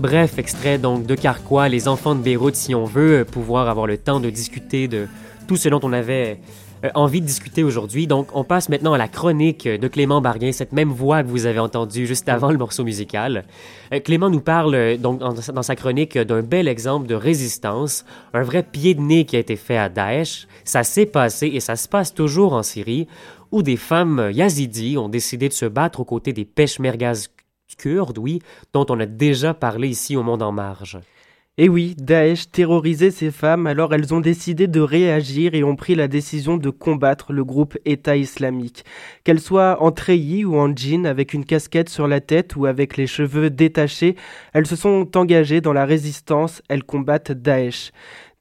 Bref 0.00 0.38
extrait 0.38 0.78
donc 0.78 1.04
de 1.06 1.14
Carquois, 1.14 1.68
Les 1.68 1.86
enfants 1.86 2.14
de 2.14 2.22
Beyrouth, 2.22 2.54
si 2.54 2.74
on 2.74 2.84
veut 2.84 3.20
euh, 3.20 3.24
pouvoir 3.24 3.68
avoir 3.68 3.86
le 3.86 3.98
temps 3.98 4.18
de 4.18 4.30
discuter 4.30 4.88
de 4.88 5.06
tout 5.46 5.56
ce 5.56 5.68
dont 5.68 5.80
on 5.82 5.92
avait 5.92 6.40
euh, 6.84 6.88
envie 6.94 7.20
de 7.20 7.26
discuter 7.26 7.62
aujourd'hui. 7.62 8.06
Donc, 8.06 8.28
on 8.34 8.42
passe 8.42 8.70
maintenant 8.70 8.94
à 8.94 8.98
la 8.98 9.08
chronique 9.08 9.68
de 9.68 9.88
Clément 9.88 10.22
Barguin, 10.22 10.52
cette 10.52 10.72
même 10.72 10.88
voix 10.88 11.22
que 11.22 11.28
vous 11.28 11.44
avez 11.44 11.58
entendue 11.58 12.06
juste 12.06 12.30
avant 12.30 12.50
le 12.50 12.56
morceau 12.56 12.82
musical. 12.82 13.44
Euh, 13.92 14.00
Clément 14.00 14.30
nous 14.30 14.40
parle 14.40 14.96
donc 14.96 15.18
dans, 15.18 15.62
sa 15.62 15.76
chronique 15.76 16.16
d'un 16.16 16.42
bel 16.42 16.66
exemple 16.66 17.06
de 17.06 17.14
résistance, 17.14 18.06
un 18.32 18.42
vrai 18.42 18.62
pied 18.62 18.94
de 18.94 19.02
nez 19.02 19.26
qui 19.26 19.36
a 19.36 19.40
été 19.40 19.56
fait 19.56 19.76
à 19.76 19.90
Daesh. 19.90 20.48
Ça 20.64 20.82
s'est 20.82 21.06
passé 21.06 21.48
et 21.48 21.60
ça 21.60 21.76
se 21.76 21.88
passe 21.88 22.14
toujours 22.14 22.54
en 22.54 22.62
Syrie, 22.62 23.06
où 23.52 23.62
des 23.62 23.76
femmes 23.76 24.30
yazidis 24.32 24.96
ont 24.96 25.10
décidé 25.10 25.48
de 25.48 25.54
se 25.54 25.66
battre 25.66 26.00
aux 26.00 26.04
côtés 26.04 26.32
des 26.32 26.46
peshmergas 26.46 27.28
kurdes, 27.80 28.18
oui, 28.18 28.40
dont 28.72 28.86
on 28.90 29.00
a 29.00 29.06
déjà 29.06 29.54
parlé 29.54 29.88
ici 29.88 30.16
au 30.16 30.22
Monde 30.22 30.42
en 30.42 30.52
Marge. 30.52 30.98
Et 31.58 31.68
oui, 31.68 31.94
Daesh 31.98 32.50
terrorisait 32.50 33.10
ces 33.10 33.30
femmes, 33.30 33.66
alors 33.66 33.92
elles 33.92 34.14
ont 34.14 34.20
décidé 34.20 34.66
de 34.66 34.80
réagir 34.80 35.54
et 35.54 35.62
ont 35.62 35.76
pris 35.76 35.94
la 35.94 36.08
décision 36.08 36.56
de 36.56 36.70
combattre 36.70 37.34
le 37.34 37.44
groupe 37.44 37.76
État 37.84 38.16
islamique. 38.16 38.84
Qu'elles 39.24 39.40
soient 39.40 39.82
en 39.82 39.92
treillis 39.92 40.44
ou 40.44 40.56
en 40.56 40.74
jean, 40.74 41.04
avec 41.06 41.34
une 41.34 41.44
casquette 41.44 41.90
sur 41.90 42.08
la 42.08 42.20
tête 42.20 42.56
ou 42.56 42.64
avec 42.66 42.96
les 42.96 43.06
cheveux 43.06 43.50
détachés, 43.50 44.16
elles 44.54 44.66
se 44.66 44.76
sont 44.76 45.16
engagées 45.18 45.60
dans 45.60 45.74
la 45.74 45.84
résistance, 45.84 46.62
elles 46.68 46.84
combattent 46.84 47.32
Daesh. 47.32 47.92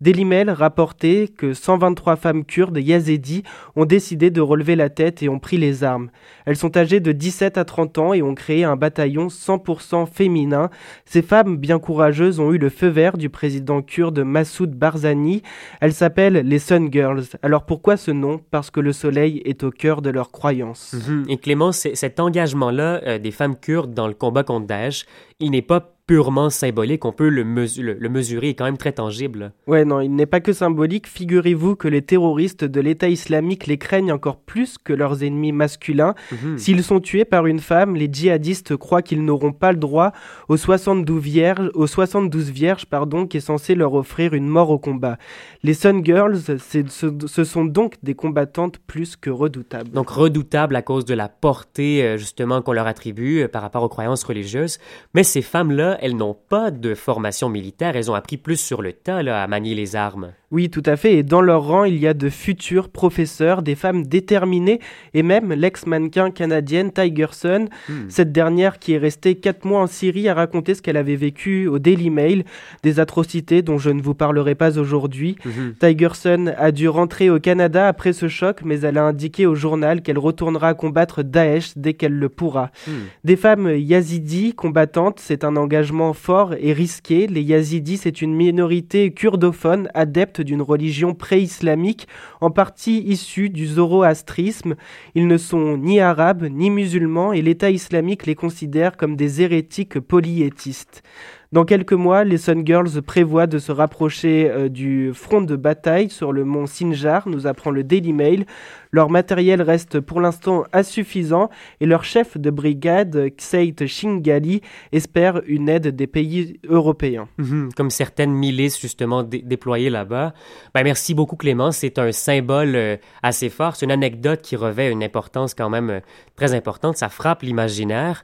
Daily 0.02 0.24
rapportait 0.48 1.28
que 1.28 1.54
123 1.54 2.16
femmes 2.16 2.46
kurdes 2.46 2.78
yazédis 2.78 3.44
ont 3.76 3.84
décidé 3.84 4.30
de 4.30 4.40
relever 4.40 4.78
la 4.78 4.90
tête 4.90 5.22
et 5.22 5.28
ont 5.28 5.40
pris 5.40 5.58
les 5.58 5.84
armes. 5.84 6.10
Elles 6.46 6.56
sont 6.56 6.78
âgées 6.78 7.02
de 7.02 7.12
17 7.12 7.58
à 7.58 7.66
30 7.66 7.98
ans 7.98 8.14
et 8.14 8.22
ont 8.22 8.34
créé 8.34 8.64
un 8.64 8.78
bataillon 8.78 9.28
100% 9.28 10.08
féminin. 10.08 10.70
Ces 11.04 11.22
femmes 11.22 11.58
bien 11.58 11.80
courageuses 11.80 12.40
ont 12.40 12.54
eu 12.54 12.58
le 12.58 12.70
feu 12.70 12.88
vert 12.88 13.18
du 13.18 13.30
président 13.30 13.82
kurde 13.82 14.20
Massoud 14.20 14.72
Barzani. 14.72 15.44
Elles 15.82 15.92
s'appellent 15.92 16.48
les 16.48 16.60
Sun 16.60 16.90
Girls. 16.90 17.26
Alors 17.42 17.66
pourquoi 17.66 17.98
ce 17.98 18.12
nom? 18.12 18.40
Parce 18.52 18.72
que 18.72 18.80
le 18.80 18.94
soleil 18.94 19.42
est 19.44 19.66
au 19.66 19.70
cœur 19.70 20.02
de 20.02 20.12
leurs 20.12 20.32
croyances. 20.32 20.96
Et 21.28 21.36
Clément, 21.36 21.74
cet 21.74 22.22
engagement-là 22.22 23.02
euh, 23.06 23.20
des 23.20 23.32
femmes 23.32 23.58
kurdes 23.58 23.94
dans 23.94 24.08
le 24.08 24.14
combat 24.14 24.44
contre 24.44 24.68
Daesh, 24.68 25.06
il 25.42 25.52
n'est 25.52 25.62
pas 25.62 25.99
purement 26.10 26.50
symbolique, 26.50 27.06
on 27.06 27.12
peut 27.12 27.30
le, 27.30 27.44
mesu- 27.44 27.84
le- 27.84 27.94
le 27.94 28.10
mesurer, 28.10 28.48
il 28.48 28.50
est 28.50 28.56
quand 28.56 28.66
même 28.66 28.80
très 28.80 28.94
tangible. 28.94 29.52
Ouais, 29.68 29.86
non, 29.86 30.02
il 30.02 30.10
n'est 30.16 30.26
pas 30.26 30.40
que 30.40 30.54
symbolique. 30.54 31.06
Figurez-vous 31.08 31.76
que 31.76 31.88
les 31.88 32.02
terroristes 32.02 32.64
de 32.64 32.82
l'État 32.82 33.10
islamique 33.10 33.68
les 33.68 33.78
craignent 33.78 34.12
encore 34.12 34.38
plus 34.38 34.80
que 34.84 34.92
leurs 34.92 35.24
ennemis 35.24 35.52
masculins. 35.52 36.16
Mhm. 36.32 36.58
S'ils 36.58 36.84
sont 36.84 37.00
tués 37.00 37.26
par 37.26 37.46
une 37.46 37.60
femme, 37.60 37.96
les 37.96 38.10
djihadistes 38.12 38.76
croient 38.76 39.04
qu'ils 39.04 39.24
n'auront 39.24 39.52
pas 39.52 39.72
le 39.72 39.78
droit 39.78 40.12
aux 40.48 40.58
72 40.58 41.22
vierges, 41.22 41.70
aux 41.76 41.86
72 41.86 42.50
vierges 42.50 42.88
pardon, 42.88 43.28
qui 43.28 43.38
est 43.38 43.42
censé 43.42 43.76
leur 43.76 43.94
offrir 43.94 44.34
une 44.34 44.48
mort 44.48 44.72
au 44.72 44.80
combat. 44.80 45.20
Les 45.62 45.76
Sun 45.76 46.04
Girls, 46.04 46.38
ce, 46.58 47.14
ce 47.28 47.44
sont 47.44 47.66
donc 47.66 47.98
des 48.02 48.16
combattantes 48.16 48.80
plus 48.88 49.16
que 49.16 49.30
redoutables. 49.30 49.92
Donc 49.92 50.10
redoutable 50.10 50.76
à 50.76 50.82
cause 50.82 51.06
de 51.06 51.14
la 51.14 51.30
portée 51.30 52.02
euh, 52.04 52.18
justement 52.18 52.64
qu'on 52.64 52.74
leur 52.74 52.88
attribue 52.88 53.44
euh, 53.44 53.48
par 53.48 53.62
rapport 53.62 53.84
aux 53.84 53.90
croyances 53.90 54.24
religieuses. 54.24 54.80
Mais 55.14 55.22
ces 55.24 55.44
femmes-là, 55.44 55.98
elles 56.02 56.16
n'ont 56.16 56.34
pas 56.34 56.72
de 56.72 56.96
formation 56.96 57.50
militaire, 57.50 57.96
elles 57.96 58.12
ont 58.12 58.16
appris 58.16 58.38
plus 58.38 58.60
sur 58.60 58.82
le 58.82 58.94
tas 58.94 59.18
à 59.18 59.48
manier 59.48 59.76
les 59.76 59.96
armes. 59.96 60.34
Oui, 60.52 60.72
tout 60.72 60.82
à 60.86 60.96
fait. 60.96 61.18
Et 61.18 61.24
dans 61.24 61.42
leur 61.42 61.64
rang, 61.64 61.84
il 61.84 62.00
y 62.00 62.08
a 62.08 62.16
de 62.16 62.28
futurs 62.28 62.90
professeurs, 62.90 63.62
des 63.62 63.76
femmes 63.76 64.08
déterminées 64.08 64.80
et 65.14 65.22
même 65.22 65.54
l'ex-mannequin 65.54 66.32
canadienne 66.32 66.92
Tigerson. 66.92 67.68
Hmm. 67.88 67.94
Cette 68.10 68.32
dernière 68.32 68.80
qui 68.80 68.94
est 68.94 68.98
restée 68.98 69.36
quatre 69.36 69.66
mois 69.66 69.82
en 69.82 69.88
Syrie 69.88 70.28
a 70.28 70.34
raconté 70.34 70.74
ce 70.74 70.82
qu'elle 70.82 70.98
avait 70.98 71.16
vécu 71.16 71.68
au 71.68 71.78
Daily 71.78 72.10
Mail, 72.10 72.46
des 72.82 73.00
atrocités 73.00 73.62
dont 73.62 73.78
je 73.78 73.92
ne 73.92 74.02
vous 74.02 74.16
parlerai 74.16 74.56
pas 74.56 74.80
aujourd'hui. 74.80 75.36
Mhm. 75.46 75.76
Tigerson 75.80 76.54
a 76.58 76.72
dû 76.72 76.90
rentrer 76.90 77.30
au 77.30 77.40
Canada 77.40 77.88
après 77.88 78.14
ce 78.14 78.28
choc, 78.28 78.62
mais 78.66 78.80
elle 78.80 78.98
a 78.98 79.04
indiqué 79.04 79.46
au 79.46 79.54
journal 79.54 80.02
qu'elle 80.02 80.18
retournera 80.18 80.74
combattre 80.74 81.22
Daesh 81.22 81.74
dès 81.76 81.94
qu'elle 81.94 82.18
le 82.18 82.30
pourra. 82.30 82.72
Hmm. 82.88 82.92
Des 83.24 83.36
femmes 83.36 83.70
yazidis 83.76 84.56
combattantes, 84.56 85.20
c'est 85.20 85.44
un 85.44 85.56
engagement 85.56 86.14
fort 86.14 86.56
et 86.60 86.74
risqué. 86.74 87.28
Les 87.28 87.44
yazidis, 87.44 87.98
c'est 87.98 88.24
une 88.24 88.34
minorité 88.34 89.12
kurdophone 89.12 89.90
adepte 89.94 90.39
d'une 90.42 90.62
religion 90.62 91.14
pré-islamique, 91.14 92.08
en 92.42 92.52
partie 92.52 93.00
issue 93.00 93.50
du 93.50 93.68
zoroastrisme. 93.68 94.76
Ils 95.16 95.28
ne 95.28 95.38
sont 95.38 95.78
ni 95.78 96.00
arabes 96.00 96.48
ni 96.50 96.70
musulmans 96.70 97.34
et 97.34 97.42
l'État 97.42 97.70
islamique 97.70 98.26
les 98.26 98.36
considère 98.36 98.98
comme 98.98 99.16
des 99.16 99.42
hérétiques 99.42 100.00
polyéthistes. 100.00 101.04
Dans 101.52 101.66
quelques 101.66 101.94
mois, 101.94 102.24
les 102.26 102.38
Sun 102.38 102.62
Girls 102.64 103.02
prévoient 103.02 103.48
de 103.48 103.58
se 103.58 103.72
rapprocher 103.72 104.52
euh, 104.52 104.70
du 104.70 105.12
front 105.16 105.42
de 105.42 105.56
bataille 105.56 106.12
sur 106.12 106.32
le 106.32 106.46
mont 106.46 106.68
Sinjar, 106.68 107.28
nous 107.28 107.48
apprend 107.48 107.72
le 107.72 107.84
Daily 107.84 108.14
Mail. 108.14 108.46
Leur 108.92 109.10
matériel 109.10 109.62
reste 109.64 110.00
pour 110.00 110.22
l'instant 110.22 110.64
insuffisant 110.74 111.50
et 111.82 111.88
leur 111.88 112.04
chef 112.04 112.38
de 112.38 112.52
brigade, 112.52 113.30
Kseit 113.36 113.88
Shingali, 113.88 114.62
espère 114.92 115.42
une 115.48 115.70
aide 115.70 115.88
des 115.88 116.06
pays 116.06 116.60
européens. 116.68 117.28
Mhm, 117.40 117.70
Comme 117.76 117.90
certaines 117.90 118.32
milices 118.34 118.80
justement 118.80 119.24
dé- 119.24 119.42
déployées 119.44 119.90
là-bas. 119.90 120.34
Ben, 120.76 120.84
merci 120.84 121.16
beaucoup 121.16 121.36
Clément, 121.36 121.72
c'est 121.72 121.98
un 121.98 122.12
symbole 122.12 122.76
euh, 122.76 122.96
assez 123.24 123.50
fort, 123.50 123.76
c'est 123.76 123.86
une 123.88 123.92
anecdote 123.92 124.42
qui 124.44 124.56
revêt 124.56 124.92
une 124.92 125.04
importance 125.04 125.56
quand 125.56 125.70
même 125.72 125.90
euh, 125.90 126.00
très 126.36 126.54
importante, 126.54 126.96
ça 126.98 127.10
frappe 127.10 127.42
l'imaginaire. 127.42 128.24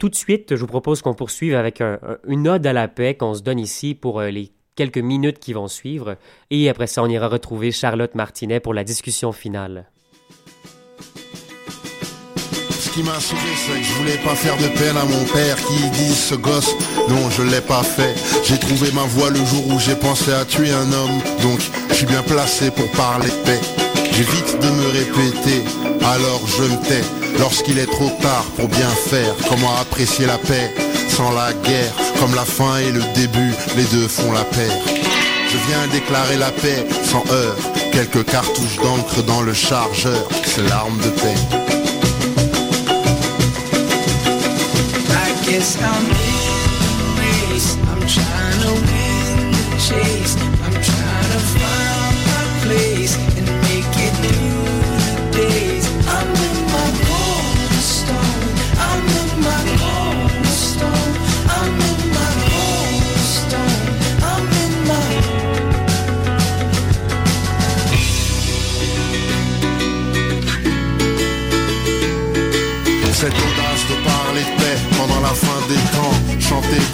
Tout 0.00 0.08
de 0.08 0.14
suite, 0.16 0.54
je 0.56 0.60
vous 0.60 0.66
propose 0.66 1.00
qu'on 1.00 1.14
poursuive 1.14 1.54
avec 1.54 1.80
un- 1.80 1.98
un- 2.02 2.16
une 2.26 2.46
ode 2.48 2.55
à 2.64 2.72
la 2.72 2.88
paix 2.88 3.14
qu'on 3.14 3.34
se 3.34 3.42
donne 3.42 3.58
ici 3.58 3.94
pour 3.94 4.20
euh, 4.20 4.30
les 4.30 4.52
quelques 4.76 4.98
minutes 4.98 5.38
qui 5.38 5.52
vont 5.52 5.68
suivre 5.68 6.16
et 6.50 6.68
après 6.68 6.86
ça 6.86 7.02
on 7.02 7.08
ira 7.08 7.28
retrouver 7.28 7.72
Charlotte 7.72 8.14
Martinet 8.14 8.60
pour 8.60 8.74
la 8.74 8.84
discussion 8.84 9.32
finale. 9.32 9.90
Ce 12.78 12.90
qui 12.90 13.02
m'a 13.02 13.18
sauvé, 13.20 13.40
c'est 13.56 13.78
que 13.78 13.84
je 13.84 13.92
voulais 13.94 14.18
pas 14.24 14.34
faire 14.34 14.56
de 14.56 14.68
peine 14.78 14.96
à 14.96 15.04
mon 15.04 15.24
père 15.24 15.56
qui 15.56 15.90
dit 15.90 16.14
ce 16.14 16.34
gosse. 16.34 16.74
Non, 17.10 17.28
je 17.30 17.42
l'ai 17.42 17.60
pas 17.60 17.82
fait. 17.82 18.14
J'ai 18.44 18.58
trouvé 18.58 18.90
ma 18.92 19.02
voie 19.02 19.28
le 19.28 19.36
jour 19.44 19.66
où 19.68 19.78
j'ai 19.78 19.96
pensé 19.96 20.32
à 20.32 20.46
tuer 20.46 20.70
un 20.70 20.90
homme. 20.92 21.20
Donc, 21.42 21.60
je 21.90 21.94
suis 21.94 22.06
bien 22.06 22.22
placé 22.22 22.70
pour 22.70 22.90
parler 22.92 23.28
de 23.28 23.44
paix. 23.44 23.60
J'évite 24.12 24.58
de 24.62 24.70
me 24.70 24.86
répéter, 24.88 25.62
alors 26.02 26.40
je 26.46 26.62
me 26.62 26.82
tais. 26.88 27.04
Lorsqu'il 27.38 27.78
est 27.78 27.90
trop 27.90 28.08
tard 28.22 28.46
pour 28.56 28.68
bien 28.68 28.88
faire, 28.88 29.34
comment 29.46 29.76
apprécier 29.76 30.24
la 30.24 30.38
paix? 30.38 30.72
Sans 31.08 31.32
la 31.32 31.52
guerre 31.52 31.92
Comme 32.20 32.34
la 32.34 32.44
fin 32.44 32.78
et 32.78 32.92
le 32.92 33.02
début, 33.14 33.52
les 33.76 33.84
deux 33.84 34.08
font 34.08 34.32
la 34.32 34.44
paire. 34.44 34.82
Je 35.48 35.56
viens 35.68 35.86
déclarer 35.92 36.36
la 36.36 36.50
paix 36.50 36.86
sans 37.04 37.24
heurts. 37.32 37.56
Quelques 37.92 38.24
cartouches 38.24 38.76
d'encre 38.82 39.22
dans 39.22 39.42
le 39.42 39.54
chargeur, 39.54 40.28
c'est 40.44 40.68
l'arme 40.68 40.98
de 40.98 41.10
paix. 41.10 41.66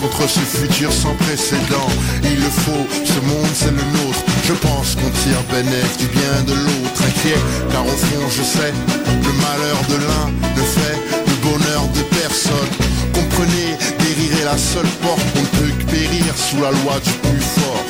Contre 0.00 0.28
ce 0.28 0.40
futur 0.40 0.92
sans 0.92 1.14
précédent. 1.14 1.88
Il 2.22 2.36
le 2.36 2.50
faut, 2.50 2.86
ce 3.04 3.18
monde 3.26 3.52
c'est 3.54 3.70
le 3.70 3.82
nôtre. 3.82 4.22
Je 4.44 4.52
pense 4.52 4.94
qu'on 4.94 5.10
tire 5.22 5.42
bénéfice 5.50 5.98
du 5.98 6.06
bien 6.06 6.42
de 6.46 6.52
l'autre. 6.52 7.02
Inquiet, 7.06 7.40
car 7.70 7.84
au 7.84 7.88
fond 7.88 8.28
je 8.30 8.42
sais 8.42 8.72
Le 9.04 9.32
malheur 9.42 9.80
de 9.88 9.96
l'un 10.06 10.26
ne 10.56 10.62
fait 10.62 10.98
le 11.26 11.34
bonheur 11.42 11.88
de 11.94 12.02
personne. 12.16 12.72
Comprenez, 13.12 13.76
guérir 13.98 14.40
est 14.40 14.44
la 14.44 14.58
seule 14.58 14.90
porte 15.02 15.20
On 15.36 15.40
ne 15.40 15.46
peut 15.46 15.84
périr 15.90 16.36
sous 16.36 16.60
la 16.60 16.70
loi 16.70 17.00
du 17.04 17.10
plus 17.10 17.40
fort 17.40 17.81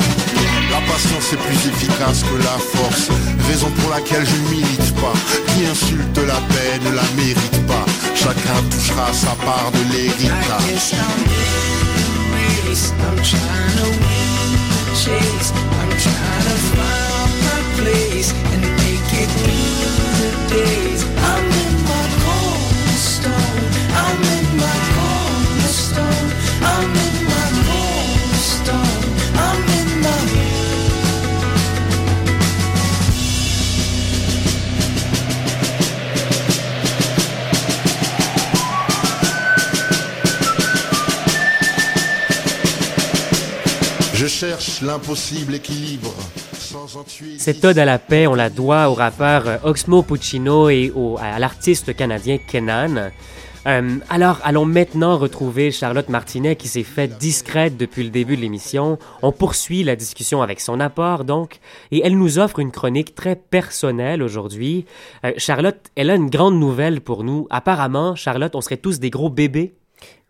la 0.72 0.80
patience 0.80 1.32
est 1.32 1.36
plus 1.36 1.60
efficace 1.70 2.22
que 2.22 2.36
la 2.42 2.58
force. 2.74 3.08
Raison 3.48 3.70
pour 3.78 3.90
laquelle 3.90 4.24
je 4.26 4.36
ne 4.42 4.48
milite 4.48 4.94
pas. 4.96 5.12
Qui 5.52 5.66
insulte 5.66 6.18
la 6.18 6.40
paix 6.52 6.80
ne 6.84 6.90
la 6.96 7.06
mérite 7.16 7.66
pas. 7.66 7.84
Chacun 8.14 8.58
touchera 8.70 9.12
sa 9.12 9.34
part 9.44 9.70
de 9.72 9.82
l'héritage. 9.92 10.32
Cherche 44.42 44.82
l'impossible 44.82 45.54
équilibre 45.54 46.12
Cette 47.38 47.64
ode 47.64 47.78
à 47.78 47.84
la 47.84 48.00
paix, 48.00 48.26
on 48.26 48.34
la 48.34 48.50
doit 48.50 48.88
au 48.90 48.94
rappeur 48.94 49.46
euh, 49.46 49.56
Oxmo 49.62 50.02
Puccino 50.02 50.68
et 50.68 50.90
au- 50.96 51.16
à 51.20 51.38
l'artiste 51.38 51.94
canadien 51.94 52.38
Kenan. 52.38 53.12
Euh, 53.68 53.98
alors, 54.10 54.40
allons 54.42 54.64
maintenant 54.64 55.16
retrouver 55.16 55.70
Charlotte 55.70 56.08
Martinet 56.08 56.56
qui 56.56 56.66
s'est 56.66 56.82
faite 56.82 57.18
discrète 57.18 57.76
depuis 57.76 58.02
le 58.02 58.10
début 58.10 58.34
de 58.36 58.40
l'émission. 58.40 58.98
On 59.22 59.30
poursuit 59.30 59.84
la 59.84 59.94
discussion 59.94 60.42
avec 60.42 60.58
son 60.60 60.80
apport, 60.80 61.22
donc, 61.24 61.60
et 61.92 62.00
elle 62.04 62.18
nous 62.18 62.40
offre 62.40 62.58
une 62.58 62.72
chronique 62.72 63.14
très 63.14 63.36
personnelle 63.36 64.24
aujourd'hui. 64.24 64.86
Euh, 65.24 65.30
Charlotte, 65.36 65.78
elle 65.94 66.10
a 66.10 66.16
une 66.16 66.30
grande 66.30 66.58
nouvelle 66.58 67.00
pour 67.00 67.22
nous. 67.22 67.46
Apparemment, 67.50 68.16
Charlotte, 68.16 68.56
on 68.56 68.60
serait 68.60 68.76
tous 68.76 68.98
des 68.98 69.10
gros 69.10 69.30
bébés. 69.30 69.74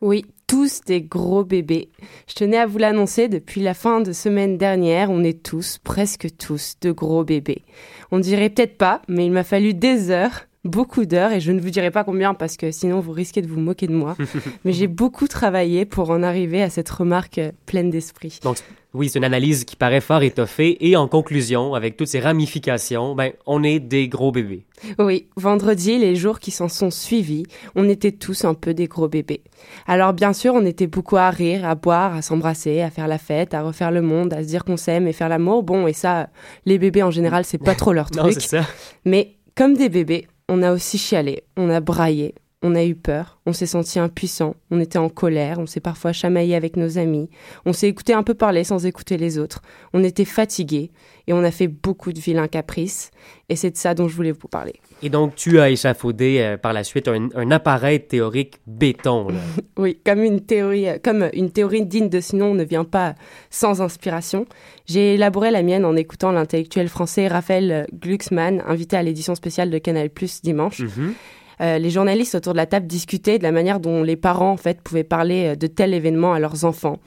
Oui, 0.03 0.27
tous 0.53 0.83
des 0.85 1.01
gros 1.01 1.45
bébés. 1.45 1.89
Je 2.29 2.35
tenais 2.35 2.59
à 2.59 2.67
vous 2.67 2.77
l'annoncer 2.77 3.29
depuis 3.29 3.63
la 3.63 3.73
fin 3.73 4.03
de 4.03 4.13
semaine 4.13 4.59
dernière, 4.59 5.11
on 5.11 5.25
est 5.25 5.43
tous, 5.43 5.79
presque 5.79 6.29
tous, 6.37 6.75
de 6.83 6.93
gros 6.93 7.25
bébés. 7.25 7.63
On 8.11 8.19
dirait 8.19 8.51
peut-être 8.51 8.77
pas, 8.77 9.01
mais 9.09 9.25
il 9.25 9.33
m'a 9.33 9.45
fallu 9.45 9.73
des 9.73 10.11
heures, 10.11 10.45
beaucoup 10.65 11.05
d'heures, 11.07 11.33
et 11.33 11.41
je 11.41 11.53
ne 11.53 11.61
vous 11.61 11.71
dirai 11.71 11.91
pas 11.91 12.05
combien 12.05 12.35
parce 12.35 12.57
que 12.57 12.71
sinon 12.71 13.01
vous 13.01 13.13
risquez 13.13 13.43
de 13.43 13.49
vous 13.49 13.61
moquer 13.61 13.87
de 13.87 13.95
moi. 13.95 14.17
mais 14.65 14.73
j'ai 14.73 14.87
beaucoup 14.87 15.27
travaillé 15.27 15.85
pour 15.85 16.11
en 16.11 16.23
arriver 16.23 16.63
à 16.63 16.71
cette 16.71 16.91
remarque 16.91 17.39
euh, 17.39 17.53
pleine 17.67 17.91
d'esprit. 17.91 18.39
Donc, 18.43 18.59
oui, 18.95 19.09
c'est 19.09 19.19
une 19.19 19.25
analyse 19.25 19.65
qui 19.65 19.75
paraît 19.75 20.03
fort 20.03 20.23
étoffée, 20.23 20.77
et 20.87 20.97
en 20.97 21.09
conclusion, 21.09 21.75
avec 21.75 21.97
toutes 21.97 22.09
ces 22.09 22.21
ramifications, 22.21 23.15
ben, 23.15 23.33
on 23.47 23.63
est 23.63 23.81
des 23.81 24.07
gros 24.07 24.33
bébés. 24.33 24.67
Oui, 24.99 25.29
vendredi, 25.37 25.99
les 25.99 26.15
jours 26.15 26.41
qui 26.41 26.51
s'en 26.51 26.69
sont 26.69 26.91
suivis, 26.91 27.45
on 27.75 27.89
était 27.89 28.13
tous 28.13 28.45
un 28.45 28.55
peu 28.55 28.75
des 28.75 28.89
gros 28.89 29.09
bébés. 29.09 29.43
Alors 29.87 30.13
bien 30.13 30.33
sûr, 30.33 30.55
on 30.55 30.67
était 30.67 30.87
beaucoup 30.87 31.17
à 31.17 31.31
rire, 31.31 31.65
à 31.65 31.75
boire, 31.75 32.15
à 32.15 32.23
s'embrasser, 32.23 32.83
à 32.83 32.91
faire 32.91 33.09
la 33.09 33.19
fête, 33.19 33.55
à 33.55 33.63
refaire 33.63 33.91
le 33.93 34.03
monde, 34.03 34.35
à 34.35 34.43
se 34.43 34.49
dire 34.49 34.65
qu'on 34.65 34.77
s'aime 34.77 35.07
et 35.07 35.13
faire 35.13 35.29
l'amour. 35.29 35.63
Bon, 35.63 35.87
et 35.87 35.93
ça, 35.93 36.29
les 36.67 36.79
bébés 36.79 37.03
en 37.03 37.11
général, 37.11 37.45
c'est 37.45 37.59
pas 37.59 37.75
trop 37.77 37.93
leur 37.93 38.11
truc. 38.11 38.41
ça. 38.41 38.67
Mais 39.05 39.37
comme 39.55 39.75
des 39.75 39.89
bébés, 39.89 40.27
on 40.53 40.63
a 40.63 40.71
aussi 40.71 40.99
chialé, 40.99 41.45
on 41.57 41.71
a 41.71 41.81
braillé, 41.81 42.35
On 42.63 42.75
a 42.77 42.85
eu 42.85 42.95
peur, 42.95 43.39
on 43.45 43.53
s'est 43.53 43.67
senti 43.67 43.99
impuissant, 43.99 44.55
on 44.71 44.79
était 44.79 44.99
en 44.99 45.09
colère, 45.09 45.59
on 45.59 45.67
s'est 45.67 45.81
parfois 45.81 46.13
chamaillé 46.13 46.55
avec 46.55 46.77
nos 46.77 46.97
amis, 46.97 47.29
on 47.67 47.73
s'est 47.73 47.89
écouté 47.89 48.13
un 48.15 48.23
peu 48.23 48.35
parler 48.35 48.63
sans 48.63 48.87
écouter 48.87 49.17
les 49.17 49.39
autres, 49.39 49.63
on 49.93 50.05
était 50.05 50.25
fatigué 50.25 50.93
et 51.27 51.33
on 51.33 51.43
a 51.43 51.51
fait 51.51 51.67
beaucoup 51.67 52.13
de 52.13 52.21
vilains 52.21 52.47
caprices 52.47 53.11
et 53.49 53.57
c'est 53.57 53.71
de 53.71 53.77
ça 53.77 53.95
dont 53.95 54.07
je 54.07 54.15
voulais 54.15 54.33
vous 54.33 54.49
parler. 54.49 54.75
Et 55.03 55.09
donc, 55.09 55.35
tu 55.35 55.59
as 55.59 55.71
échafaudé 55.71 56.39
euh, 56.39 56.57
par 56.57 56.73
la 56.73 56.85
suite 56.85 57.09
un, 57.09 57.29
un 57.35 57.51
appareil 57.51 58.07
théorique 58.07 58.61
béton. 58.67 59.29
là. 59.29 59.41
Oui, 59.79 59.99
comme 60.05 60.23
une 60.23 60.41
théorie, 60.41 60.89
euh, 60.89 60.99
comme 61.03 61.29
une 61.33 61.51
théorie 61.51 61.85
digne 61.85 62.09
de 62.09 62.21
ce 62.21 62.37
nom 62.37 62.55
ne 62.55 62.63
vient 62.63 62.85
pas 62.85 63.15
sans 63.51 63.81
inspiration, 63.81 64.47
j'ai 64.87 65.15
élaboré 65.15 65.51
la 65.51 65.63
mienne 65.63 65.85
en 65.85 65.97
écoutant 65.97 66.31
l'intellectuel 66.31 66.89
français 66.89 67.27
Raphaël 67.27 67.89
Glucksmann, 67.93 68.63
invité 68.67 68.97
à 68.97 69.03
l'édition 69.03 69.35
spéciale 69.35 69.71
de 69.71 69.79
Canal+ 69.79 70.11
dimanche. 70.45 70.81
Mhm. 70.81 71.15
Euh, 71.63 71.79
les 71.79 71.91
journalistes 71.91 72.35
autour 72.35 72.55
de 72.55 72.59
la 72.59 72.67
table 72.67 72.87
discutaient 72.87 73.39
de 73.39 73.43
la 73.43 73.53
manière 73.53 73.79
dont 73.79 74.03
les 74.03 74.17
parents 74.17 74.53
en 74.53 74.57
fait 74.57 74.81
pouvaient 74.83 75.05
parler 75.05 75.53
euh, 75.53 75.57
de 75.57 75.67
tel 75.67 75.95
événement 75.95 76.33
à 76.33 76.41
leurs 76.41 76.65
enfants. 76.65 76.99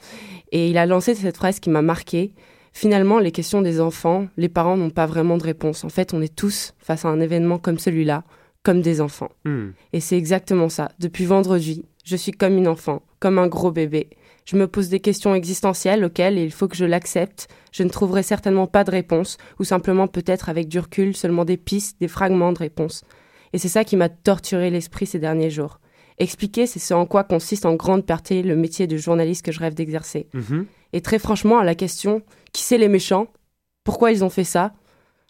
Et 0.51 0.69
il 0.69 0.77
a 0.77 0.85
lancé 0.85 1.13
cette 1.15 1.35
phrase 1.35 1.59
qui 1.59 1.69
m'a 1.69 1.81
marquée. 1.81 2.33
Finalement, 2.71 3.19
les 3.19 3.31
questions 3.31 3.61
des 3.61 3.81
enfants, 3.81 4.27
les 4.37 4.49
parents 4.49 4.77
n'ont 4.77 4.89
pas 4.89 5.05
vraiment 5.05 5.37
de 5.37 5.43
réponse. 5.43 5.83
En 5.83 5.89
fait, 5.89 6.13
on 6.13 6.21
est 6.21 6.33
tous 6.33 6.73
face 6.79 7.05
à 7.05 7.09
un 7.09 7.19
événement 7.19 7.57
comme 7.57 7.79
celui-là, 7.79 8.23
comme 8.63 8.81
des 8.81 9.01
enfants. 9.01 9.31
Hmm. 9.45 9.69
Et 9.93 9.99
c'est 9.99 10.17
exactement 10.17 10.69
ça. 10.69 10.91
Depuis 10.99 11.25
vendredi, 11.25 11.85
je 12.03 12.15
suis 12.15 12.31
comme 12.31 12.57
une 12.57 12.67
enfant, 12.67 13.01
comme 13.19 13.39
un 13.39 13.47
gros 13.47 13.71
bébé. 13.71 14.09
Je 14.45 14.57
me 14.57 14.67
pose 14.67 14.89
des 14.89 14.99
questions 14.99 15.35
existentielles 15.35 16.05
auxquelles 16.05 16.37
il 16.37 16.51
faut 16.51 16.67
que 16.67 16.75
je 16.75 16.85
l'accepte. 16.85 17.47
Je 17.71 17.83
ne 17.83 17.89
trouverai 17.89 18.23
certainement 18.23 18.67
pas 18.67 18.83
de 18.83 18.91
réponse, 18.91 19.37
ou 19.59 19.63
simplement 19.63 20.07
peut-être 20.07 20.49
avec 20.49 20.67
du 20.67 20.79
recul 20.79 21.15
seulement 21.15 21.45
des 21.45 21.57
pistes, 21.57 21.99
des 21.99 22.07
fragments 22.07 22.53
de 22.53 22.59
réponse. 22.59 23.03
Et 23.55 23.57
c'est 23.57 23.69
ça 23.69 23.85
qui 23.85 23.95
m'a 23.95 24.09
torturé 24.09 24.69
l'esprit 24.69 25.05
ces 25.05 25.17
derniers 25.17 25.49
jours. 25.49 25.79
Expliquer, 26.17 26.67
c'est 26.67 26.79
ce 26.79 26.93
en 26.93 27.05
quoi 27.05 27.23
consiste 27.23 27.65
en 27.65 27.75
grande 27.75 28.05
partie 28.05 28.43
le 28.43 28.57
métier 28.57 28.85
de 28.85 28.97
journaliste 28.97 29.45
que 29.45 29.53
je 29.53 29.61
rêve 29.61 29.73
d'exercer. 29.73 30.27
Mhm. 30.33 30.65
Et 30.91 30.99
très 30.99 31.19
franchement, 31.19 31.59
à 31.59 31.63
la 31.63 31.73
question 31.73 32.21
qui 32.51 32.63
c'est 32.63 32.77
les 32.77 32.89
méchants? 32.89 33.27
Pourquoi 33.85 34.11
ils 34.11 34.25
ont 34.25 34.29
fait 34.29 34.43
ça? 34.43 34.73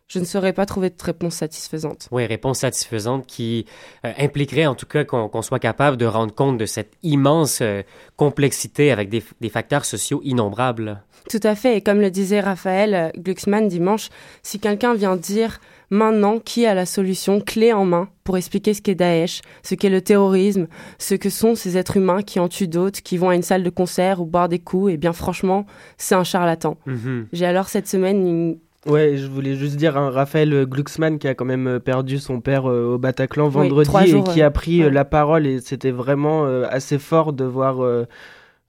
Je 0.07 0.17
ne 0.17 0.25
saurais 0.25 0.53
pas 0.53 0.65
trouver 0.65 0.89
de 0.89 0.95
réponse 0.99 1.35
satisfaisante. 1.35 2.07
Oui, 2.11 2.25
réponse 2.25 2.59
satisfaisante 2.61 3.27
qui 3.27 3.67
euh, 4.07 4.13
impliquerait 4.17 4.65
en 4.65 4.73
tout 4.73 4.87
cas 4.87 5.03
qu'on 5.03 5.41
soit 5.43 5.59
capable 5.59 5.95
de 5.95 6.07
rendre 6.07 6.33
compte 6.33 6.57
de 6.57 6.65
cette 6.65 6.93
immense 7.03 7.59
euh, 7.61 7.83
complexité 8.15 8.91
avec 8.91 9.09
des, 9.09 9.23
des 9.39 9.49
facteurs 9.49 9.85
sociaux 9.85 10.21
innombrables. 10.23 11.03
Tout 11.29 11.39
à 11.43 11.55
fait. 11.55 11.77
Et 11.77 11.81
comme 11.81 12.01
le 12.01 12.11
disait 12.11 12.39
Raphaël 12.39 12.93
euh, 12.93 13.09
Glucksmann 13.17 13.67
dimanche, 13.67 14.09
si 14.43 14.59
quelqu'un 14.59 14.93
vient 14.93 15.15
dire 15.15 15.59
maintenant 15.89 16.39
qui 16.39 16.65
a 16.65 16.73
la 16.73 16.85
solution 16.85 17.39
clé 17.41 17.71
en 17.73 17.85
main 17.85 18.09
pour 18.23 18.37
expliquer 18.37 18.73
ce 18.73 18.81
qu'est 18.81 18.95
Daesh, 18.95 19.41
ce 19.63 19.75
qu'est 19.75 19.89
le 19.89 20.01
terrorisme, 20.01 20.67
ce 20.97 21.13
que 21.15 21.29
sont 21.29 21.53
ces 21.55 21.77
êtres 21.77 21.97
humains 21.97 22.21
qui 22.23 22.39
en 22.39 22.47
tuent 22.47 22.67
d'autres, 22.67 23.01
qui 23.03 23.17
vont 23.17 23.29
à 23.29 23.35
une 23.35 23.43
salle 23.43 23.63
de 23.63 23.69
concert 23.69 24.21
ou 24.21 24.25
boire 24.25 24.49
des 24.49 24.59
coups, 24.59 24.93
eh 24.93 24.97
bien 24.97 25.13
franchement, 25.13 25.65
c'est 25.97 26.15
un 26.15 26.23
charlatan. 26.23 26.77
Mhm. 26.87 27.27
J'ai 27.33 27.45
alors 27.45 27.67
cette 27.69 27.87
semaine 27.87 28.27
une 28.27 28.57
Ouais, 28.87 29.17
je 29.17 29.25
voulais 29.25 29.55
juste 29.55 29.77
dire 29.77 29.97
un 29.97 30.11
Raphaël 30.11 30.67
Glucksmann 30.67 31.17
qui 31.17 31.27
a 31.27 31.33
quand 31.33 31.43
même 31.45 31.65
euh, 31.67 31.79
perdu 31.79 32.19
son 32.19 32.39
père 32.39 32.69
euh, 32.69 32.93
au 32.93 32.97
Bataclan 32.99 33.47
Oui, 33.47 33.51
vendredi 33.51 34.15
et 34.15 34.23
qui 34.23 34.43
a 34.43 34.51
pris 34.51 34.83
euh, 34.83 34.85
Ouais. 34.85 34.91
la 34.91 35.05
parole 35.05 35.47
et 35.47 35.59
c'était 35.59 35.89
vraiment 35.89 36.45
euh, 36.45 36.65
assez 36.69 36.99
fort 36.99 37.33
de 37.33 37.45
voir 37.45 37.83
euh, 37.83 38.05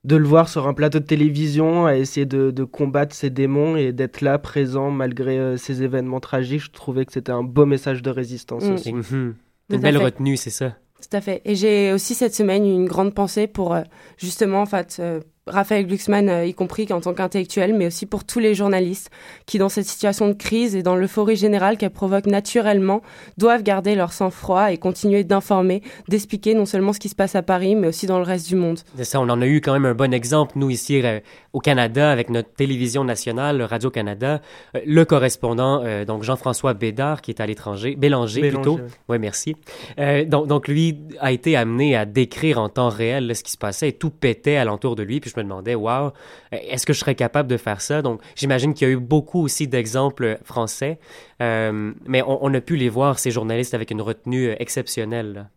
de 0.03 0.15
le 0.15 0.25
voir 0.25 0.47
sur 0.47 0.67
un 0.67 0.73
plateau 0.73 0.99
de 0.99 1.05
télévision 1.05 1.85
à 1.85 1.95
essayer 1.97 2.25
de, 2.25 2.51
de 2.51 2.63
combattre 2.63 3.13
ses 3.15 3.29
démons 3.29 3.75
et 3.75 3.91
d'être 3.91 4.21
là 4.21 4.37
présent 4.39 4.89
malgré 4.91 5.37
euh, 5.37 5.57
ces 5.57 5.83
événements 5.83 6.19
tragiques. 6.19 6.61
Je 6.61 6.71
trouvais 6.71 7.05
que 7.05 7.11
c'était 7.11 7.31
un 7.31 7.43
beau 7.43 7.65
message 7.65 8.01
de 8.01 8.09
résistance 8.09 8.63
Mm. 8.63 8.73
aussi. 8.73 8.93
Mhm. 8.93 9.35
Une 9.69 9.79
belle 9.81 9.97
fait. 9.97 10.03
retenue, 10.03 10.37
c'est 10.37 10.49
ça. 10.49 10.75
Tout 11.01 11.15
à 11.15 11.21
fait. 11.21 11.41
Et 11.45 11.55
j'ai 11.55 11.91
aussi 11.91 12.13
cette 12.15 12.33
semaine 12.33 12.65
une 12.65 12.85
grande 12.85 13.13
pensée 13.13 13.47
pour 13.47 13.73
euh, 13.75 13.81
justement, 14.17 14.61
en 14.61 14.65
fait, 14.65 14.97
euh, 14.99 15.19
Raphaël 15.47 15.87
Glucksmann, 15.87 16.29
euh, 16.29 16.45
y 16.45 16.53
compris 16.53 16.87
en 16.91 17.01
tant 17.01 17.13
qu'intellectuel, 17.13 17.73
mais 17.73 17.87
aussi 17.87 18.05
pour 18.05 18.23
tous 18.23 18.39
les 18.39 18.55
journalistes 18.55 19.09
qui, 19.45 19.57
dans 19.57 19.69
cette 19.69 19.85
situation 19.85 20.27
de 20.27 20.33
crise 20.33 20.75
et 20.75 20.83
dans 20.83 20.95
l'euphorie 20.95 21.35
générale 21.35 21.77
qu'elle 21.77 21.91
provoque 21.91 22.25
naturellement, 22.25 23.01
doivent 23.37 23.63
garder 23.63 23.95
leur 23.95 24.13
sang-froid 24.13 24.71
et 24.71 24.77
continuer 24.77 25.23
d'informer, 25.23 25.81
d'expliquer 26.07 26.53
non 26.53 26.65
seulement 26.65 26.93
ce 26.93 26.99
qui 26.99 27.09
se 27.09 27.15
passe 27.15 27.35
à 27.35 27.41
Paris, 27.41 27.75
mais 27.75 27.87
aussi 27.87 28.05
dans 28.05 28.17
le 28.17 28.25
reste 28.25 28.47
du 28.47 28.55
monde. 28.55 28.79
C'est 28.95 29.03
ça, 29.03 29.19
on 29.19 29.29
en 29.29 29.41
a 29.41 29.47
eu 29.47 29.61
quand 29.61 29.73
même 29.73 29.85
un 29.85 29.95
bon 29.95 30.13
exemple, 30.13 30.53
nous, 30.55 30.69
ici 30.69 31.01
euh, 31.03 31.19
au 31.53 31.59
Canada, 31.59 32.11
avec 32.11 32.29
notre 32.29 32.53
télévision 32.53 33.03
nationale, 33.03 33.61
Radio-Canada. 33.61 34.41
Euh, 34.75 34.79
le 34.85 35.05
correspondant, 35.05 35.81
euh, 35.83 36.05
donc 36.05 36.23
Jean-François 36.23 36.73
Bédard, 36.73 37.21
qui 37.21 37.31
est 37.31 37.41
à 37.41 37.45
l'étranger, 37.45 37.95
Bélanger, 37.95 38.41
Bélanger, 38.41 38.57
plutôt. 38.57 38.75
ouais. 38.75 38.89
Oui, 39.09 39.19
merci. 39.19 39.55
Euh, 39.99 40.25
donc, 40.25 40.47
donc, 40.47 40.67
lui 40.67 40.99
a 41.19 41.31
été 41.31 41.55
amené 41.55 41.95
à 41.95 42.05
décrire 42.05 42.59
en 42.59 42.69
temps 42.69 42.89
réel 42.89 43.27
là, 43.27 43.33
ce 43.33 43.43
qui 43.43 43.51
se 43.51 43.57
passait 43.57 43.89
et 43.89 43.93
tout 43.93 44.09
pétait 44.09 44.57
alentour 44.57 44.95
de 44.95 45.03
lui. 45.03 45.19
Puis 45.19 45.29
je 45.29 45.35
me 45.37 45.43
demandais, 45.43 45.75
waouh, 45.75 46.11
est-ce 46.51 46.85
que 46.85 46.93
je 46.93 46.99
serais 46.99 47.15
capable 47.15 47.49
de 47.49 47.57
faire 47.57 47.81
ça? 47.81 48.01
Donc, 48.01 48.21
j'imagine 48.35 48.73
qu'il 48.73 48.87
y 48.87 48.91
a 48.91 48.93
eu 48.93 48.99
beaucoup 48.99 49.41
aussi 49.41 49.67
d'exemples 49.67 50.39
français, 50.43 50.99
euh, 51.41 51.93
mais 52.05 52.21
on, 52.21 52.43
on 52.43 52.53
a 52.53 52.61
pu 52.61 52.75
les 52.75 52.89
voir, 52.89 53.19
ces 53.19 53.31
journalistes, 53.31 53.73
avec 53.73 53.91
une 53.91 54.01
retenue 54.01 54.49
euh, 54.49 54.55
exceptionnelle. 54.59 55.49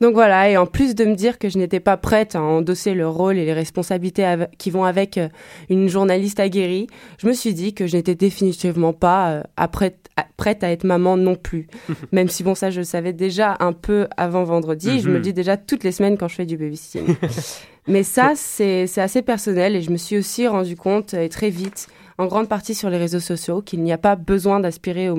Donc 0.00 0.14
voilà, 0.14 0.50
et 0.50 0.56
en 0.56 0.66
plus 0.66 0.94
de 0.94 1.04
me 1.04 1.14
dire 1.14 1.38
que 1.38 1.48
je 1.48 1.58
n'étais 1.58 1.80
pas 1.80 1.96
prête 1.96 2.34
à 2.36 2.42
endosser 2.42 2.94
le 2.94 3.08
rôle 3.08 3.36
et 3.38 3.44
les 3.44 3.52
responsabilités 3.52 4.34
qui 4.58 4.70
vont 4.70 4.84
avec 4.84 5.18
euh, 5.18 5.28
une 5.70 5.88
journaliste 5.88 6.40
aguerrie, 6.40 6.86
je 7.18 7.26
me 7.26 7.32
suis 7.32 7.54
dit 7.54 7.74
que 7.74 7.86
je 7.86 7.96
n'étais 7.96 8.14
définitivement 8.14 8.92
pas 8.92 9.30
euh, 9.30 9.42
à 9.56 9.68
prête, 9.68 10.08
à- 10.16 10.26
prête 10.36 10.64
à 10.64 10.70
être 10.70 10.84
maman 10.84 11.16
non 11.16 11.34
plus. 11.36 11.66
Même 12.12 12.28
si 12.28 12.42
bon, 12.42 12.54
ça 12.54 12.70
je 12.70 12.78
le 12.80 12.84
savais 12.84 13.12
déjà 13.12 13.56
un 13.60 13.72
peu 13.72 14.06
avant 14.16 14.44
vendredi, 14.44 15.00
je 15.00 15.08
me 15.08 15.14
le 15.14 15.20
dis 15.20 15.32
déjà 15.32 15.56
toutes 15.56 15.84
les 15.84 15.92
semaines 15.92 16.16
quand 16.18 16.28
je 16.28 16.34
fais 16.36 16.46
du 16.46 16.56
babysitting. 16.56 17.16
Mais 17.86 18.02
ça, 18.02 18.32
c'est 18.34 18.88
assez 18.96 19.20
personnel 19.20 19.76
et 19.76 19.82
je 19.82 19.90
me 19.90 19.98
suis 19.98 20.16
aussi 20.16 20.48
rendu 20.48 20.74
compte, 20.74 21.12
euh, 21.14 21.22
et 21.24 21.28
très 21.28 21.50
vite, 21.50 21.86
en 22.18 22.26
grande 22.26 22.48
partie 22.48 22.74
sur 22.74 22.90
les 22.90 22.96
réseaux 22.98 23.20
sociaux, 23.20 23.60
qu'il 23.62 23.82
n'y 23.82 23.92
a 23.92 23.98
pas 23.98 24.16
besoin 24.16 24.60
d'aspirer 24.60 25.10
au, 25.10 25.18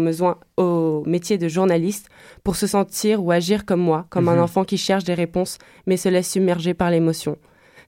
au 0.57 1.03
métier 1.05 1.37
de 1.37 1.47
journaliste 1.47 2.07
pour 2.43 2.55
se 2.55 2.67
sentir 2.67 3.23
ou 3.23 3.31
agir 3.31 3.65
comme 3.65 3.81
moi, 3.81 4.05
comme 4.09 4.29
un 4.29 4.35
Mhm. 4.35 4.41
enfant 4.43 4.63
qui 4.63 4.77
cherche 4.77 5.03
des 5.03 5.13
réponses 5.13 5.57
mais 5.85 5.97
se 5.97 6.09
laisse 6.09 6.31
submerger 6.31 6.73
par 6.73 6.89
l'émotion. 6.91 7.37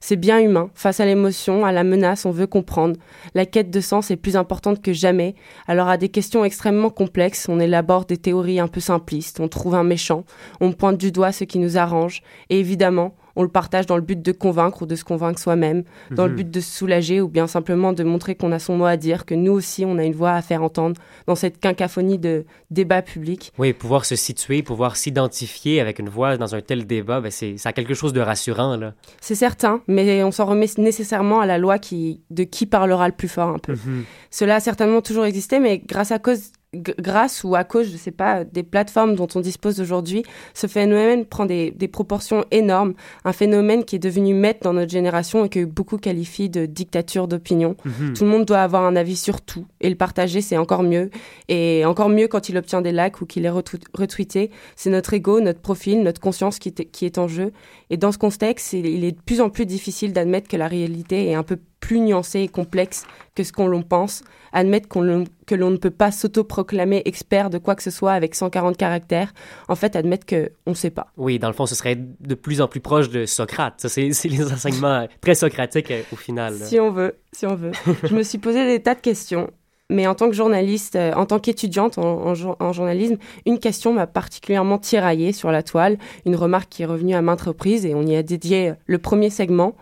C'est 0.00 0.14
bien 0.14 0.38
humain. 0.38 0.70
Face 0.74 1.00
à 1.00 1.06
l'émotion, 1.06 1.66
à 1.66 1.72
la 1.72 1.82
menace, 1.82 2.24
on 2.24 2.30
veut 2.30 2.46
comprendre. 2.46 2.94
La 3.34 3.46
quête 3.46 3.70
de 3.70 3.80
sens 3.80 4.12
est 4.12 4.16
plus 4.16 4.36
importante 4.36 4.80
que 4.80 4.92
jamais. 4.92 5.34
Alors 5.66 5.88
à 5.88 5.96
des 5.96 6.08
questions 6.08 6.44
extrêmement 6.44 6.90
complexes, 6.90 7.48
on 7.48 7.58
élabore 7.58 8.04
des 8.04 8.16
théories 8.16 8.60
un 8.60 8.68
peu 8.68 8.78
simplistes, 8.78 9.40
on 9.40 9.48
trouve 9.48 9.74
un 9.74 9.82
méchant, 9.82 10.22
on 10.60 10.70
pointe 10.70 10.98
du 10.98 11.10
doigt 11.10 11.32
ce 11.32 11.42
qui 11.42 11.58
nous 11.58 11.78
arrange, 11.78 12.22
et 12.48 12.60
évidemment, 12.60 13.16
on 13.38 13.42
le 13.44 13.48
partage 13.48 13.86
dans 13.86 13.94
le 13.96 14.02
but 14.02 14.20
de 14.20 14.32
convaincre 14.32 14.82
ou 14.82 14.86
de 14.86 14.96
se 14.96 15.04
convaincre 15.04 15.38
soi-même, 15.38 15.84
dans 16.10 16.24
le 16.26 16.30
Mhm. 16.32 16.36
but 16.36 16.50
de 16.50 16.60
se 16.60 16.76
soulager 16.78 17.20
ou 17.20 17.28
bien 17.28 17.46
simplement 17.46 17.92
de 17.92 18.02
montrer 18.02 18.34
qu'on 18.34 18.52
a 18.52 18.58
son 18.58 18.76
mot 18.76 18.84
à 18.84 18.96
dire, 18.96 19.24
que 19.24 19.34
nous 19.34 19.52
aussi 19.52 19.84
on 19.86 19.96
a 19.96 20.04
une 20.04 20.12
voix 20.12 20.32
à 20.32 20.42
faire 20.42 20.62
entendre 20.62 21.00
dans 21.26 21.36
cette 21.36 21.60
quinquaphonie 21.60 22.18
de 22.18 22.44
débats 22.70 23.00
publics. 23.00 23.52
Oui, 23.56 23.72
pouvoir 23.72 24.04
se 24.04 24.16
situer, 24.16 24.62
pouvoir 24.62 24.96
s'identifier 24.96 25.80
avec 25.80 25.98
une 26.00 26.08
voix 26.08 26.36
dans 26.36 26.54
un 26.54 26.60
tel 26.60 26.86
débat, 26.86 27.20
ben 27.20 27.30
c'est, 27.30 27.56
ça 27.58 27.68
a 27.68 27.72
quelque 27.72 27.94
chose 27.94 28.12
de 28.12 28.20
rassurant, 28.20 28.76
là. 28.76 28.94
C'est 29.20 29.34
certain, 29.34 29.80
mais 29.86 30.22
on 30.24 30.32
s'en 30.32 30.46
remet 30.46 30.66
nécessairement 30.76 31.40
à 31.40 31.46
la 31.46 31.58
loi 31.58 31.78
qui, 31.78 32.20
de 32.30 32.42
qui 32.44 32.66
parlera 32.66 33.06
le 33.08 33.14
plus 33.14 33.28
fort 33.28 33.48
un 33.50 33.58
peu. 33.58 33.72
Mhm. 33.74 34.04
Cela 34.30 34.56
a 34.56 34.60
certainement 34.60 35.00
toujours 35.00 35.24
existé, 35.24 35.60
mais 35.60 35.78
grâce 35.78 36.10
à 36.10 36.18
cause, 36.18 36.50
grâce 36.74 37.44
ou 37.44 37.54
à 37.54 37.64
cause, 37.64 37.90
je 37.90 37.96
sais 37.96 38.10
pas, 38.10 38.44
des 38.44 38.62
plateformes 38.62 39.14
dont 39.14 39.26
on 39.34 39.40
dispose 39.40 39.80
aujourd'hui, 39.80 40.22
ce 40.54 40.66
phénomène 40.66 41.24
prend 41.24 41.46
des, 41.46 41.70
des 41.70 41.88
proportions 41.88 42.44
énormes. 42.50 42.94
Un 43.24 43.32
phénomène 43.32 43.84
qui 43.84 43.96
est 43.96 44.00
devenu 44.00 44.34
maître 44.34 44.60
dans 44.62 44.74
notre 44.74 44.90
génération 44.90 45.44
et 45.46 45.48
que 45.48 45.64
beaucoup 45.64 45.96
qualifient 45.96 46.50
de 46.50 46.66
dictature 46.66 47.26
d'opinion. 47.26 47.74
Mhm. 47.84 48.12
Tout 48.14 48.24
le 48.24 48.30
monde 48.30 48.44
doit 48.44 48.60
avoir 48.60 48.84
un 48.84 48.96
avis 48.96 49.16
sur 49.16 49.40
tout 49.40 49.64
et 49.80 49.88
le 49.88 49.96
partager, 49.96 50.40
c'est 50.42 50.58
encore 50.58 50.82
mieux. 50.82 51.10
Et 51.48 51.84
encore 51.86 52.10
mieux 52.10 52.28
quand 52.28 52.48
il 52.50 52.56
obtient 52.58 52.82
des 52.82 52.92
likes 52.92 53.20
ou 53.22 53.26
qu'il 53.26 53.46
est 53.46 53.50
retweet- 53.50 53.86
retweeté. 53.94 54.50
C'est 54.76 54.90
notre 54.90 55.14
ego, 55.14 55.40
notre 55.40 55.60
profil, 55.60 56.02
notre 56.02 56.20
conscience 56.20 56.58
qui, 56.58 56.68
est- 56.68 56.84
qui 56.90 57.06
est 57.06 57.16
en 57.18 57.28
jeu. 57.28 57.52
Et 57.90 57.96
dans 57.96 58.12
ce 58.12 58.18
contexte, 58.18 58.74
il 58.74 58.84
il 58.86 59.04
est 59.04 59.12
de 59.12 59.20
plus 59.20 59.40
en 59.40 59.48
plus 59.48 59.64
difficile 59.66 60.12
d'admettre 60.12 60.48
que 60.48 60.56
la 60.56 60.68
réalité 60.68 61.28
est 61.30 61.34
un 61.34 61.42
peu 61.42 61.58
plus 61.80 62.00
nuancée 62.00 62.40
et 62.40 62.48
complexe 62.48 63.04
que 63.34 63.42
ce 63.44 63.52
qu'on 63.52 63.66
l'on 63.68 63.82
pense. 63.82 64.22
Admettre 64.52 64.88
qu'on 64.88 65.24
que 65.46 65.54
l'on 65.54 65.70
ne 65.70 65.76
peut 65.76 65.90
pas 65.90 66.10
s'autoproclamer 66.10 67.02
expert 67.04 67.50
de 67.50 67.58
quoi 67.58 67.74
que 67.74 67.82
ce 67.82 67.90
soit 67.90 68.12
avec 68.12 68.34
140 68.34 68.76
caractères. 68.76 69.32
En 69.68 69.74
fait, 69.74 69.94
admettre 69.96 70.26
qu'on 70.26 70.70
ne 70.70 70.74
sait 70.74 70.90
pas. 70.90 71.08
Oui, 71.16 71.38
dans 71.38 71.48
le 71.48 71.54
fond, 71.54 71.66
ce 71.66 71.74
serait 71.74 71.96
de 71.96 72.34
plus 72.34 72.60
en 72.60 72.68
plus 72.68 72.80
proche 72.80 73.10
de 73.10 73.26
Socrate. 73.26 73.74
C'est, 73.88 74.08
les 74.24 74.52
enseignements 74.52 75.06
très 75.20 75.34
socratiques 75.34 75.90
euh, 75.90 76.02
au 76.12 76.16
final. 76.16 76.58
là. 76.58 76.64
Si 76.66 76.80
on 76.80 76.90
veut, 76.90 77.16
si 77.32 77.46
on 77.46 77.54
veut. 77.54 77.72
je 78.04 78.14
me 78.14 78.22
suis 78.22 78.38
posé 78.38 78.66
des 78.66 78.82
tas 78.82 78.94
de 78.94 79.00
questions. 79.00 79.50
Mais 79.90 80.06
en 80.06 80.14
tant 80.14 80.28
que 80.28 80.34
journaliste, 80.34 80.96
euh, 80.96 81.12
en 81.14 81.24
tant 81.24 81.38
qu'étudiante 81.38 81.96
en, 81.96 82.02
en 82.26 82.34
jour- 82.34 82.56
en 82.60 82.72
journalisme, 82.74 83.16
une 83.46 83.58
question 83.58 83.92
m'a 83.94 84.06
particulièrement 84.06 84.76
tiraillée 84.78 85.32
sur 85.32 85.50
la 85.50 85.62
toile, 85.62 85.96
une 86.26 86.36
remarque 86.36 86.68
qui 86.68 86.82
est 86.82 86.86
revenue 86.86 87.14
à 87.14 87.22
maintes 87.22 87.40
reprises 87.42 87.86
et 87.86 87.94
on 87.94 88.02
y 88.02 88.14
a 88.16 88.22
dédié 88.22 88.74
le 88.86 88.98
premier 88.98 89.30
segment. 89.30 89.74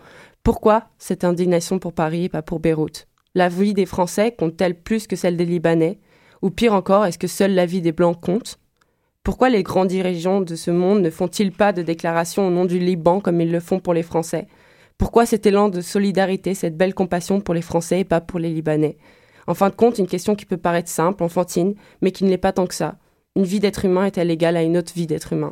Pourquoi 0.47 0.85
cette 0.97 1.25
indignation 1.25 1.77
pour 1.77 1.91
Paris 1.91 2.23
et 2.23 2.29
pas 2.29 2.41
pour 2.41 2.61
Beyrouth? 2.61 3.09
La 3.35 3.49
vie 3.49 3.73
des 3.73 3.85
Français 3.85 4.31
compte-t-elle 4.31 4.81
plus 4.81 5.05
que 5.05 5.17
celle 5.17 5.35
des 5.35 5.43
Libanais? 5.43 5.99
Ou 6.41 6.51
pire 6.51 6.73
encore, 6.73 7.05
est-ce 7.05 7.17
que 7.17 7.27
seule 7.27 7.53
la 7.53 7.65
vie 7.65 7.81
des 7.81 7.91
Blancs 7.91 8.17
compte? 8.21 8.57
Pourquoi 9.23 9.49
les 9.49 9.61
grands 9.61 9.83
dirigeants 9.83 10.39
de 10.39 10.55
ce 10.55 10.71
monde 10.71 11.01
ne 11.01 11.09
font-ils 11.09 11.51
pas 11.51 11.73
de 11.73 11.81
déclarations 11.81 12.47
au 12.47 12.49
nom 12.49 12.63
du 12.63 12.79
Liban 12.79 13.19
comme 13.19 13.41
ils 13.41 13.51
le 13.51 13.59
font 13.59 13.81
pour 13.81 13.93
les 13.93 14.03
Français? 14.03 14.47
Pourquoi 14.97 15.25
cet 15.25 15.45
élan 15.45 15.67
de 15.67 15.81
solidarité, 15.81 16.53
cette 16.53 16.77
belle 16.77 16.93
compassion 16.93 17.41
pour 17.41 17.53
les 17.53 17.61
Français 17.61 17.99
et 17.99 18.05
pas 18.05 18.21
pour 18.21 18.39
les 18.39 18.49
Libanais? 18.49 18.95
En 19.47 19.53
fin 19.53 19.69
de 19.69 19.75
compte, 19.75 19.97
une 19.97 20.07
question 20.07 20.33
qui 20.33 20.45
peut 20.45 20.55
paraître 20.55 20.87
simple, 20.87 21.23
enfantine, 21.23 21.75
mais 22.01 22.11
qui 22.11 22.23
ne 22.23 22.29
l'est 22.29 22.37
pas 22.37 22.53
tant 22.53 22.67
que 22.67 22.73
ça. 22.73 22.95
Une 23.35 23.43
vie 23.43 23.59
d'être 23.59 23.83
humain 23.83 24.05
est-elle 24.05 24.31
égale 24.31 24.55
à 24.55 24.63
une 24.63 24.77
autre 24.77 24.93
vie 24.93 25.07
d'être 25.07 25.33
humain 25.33 25.51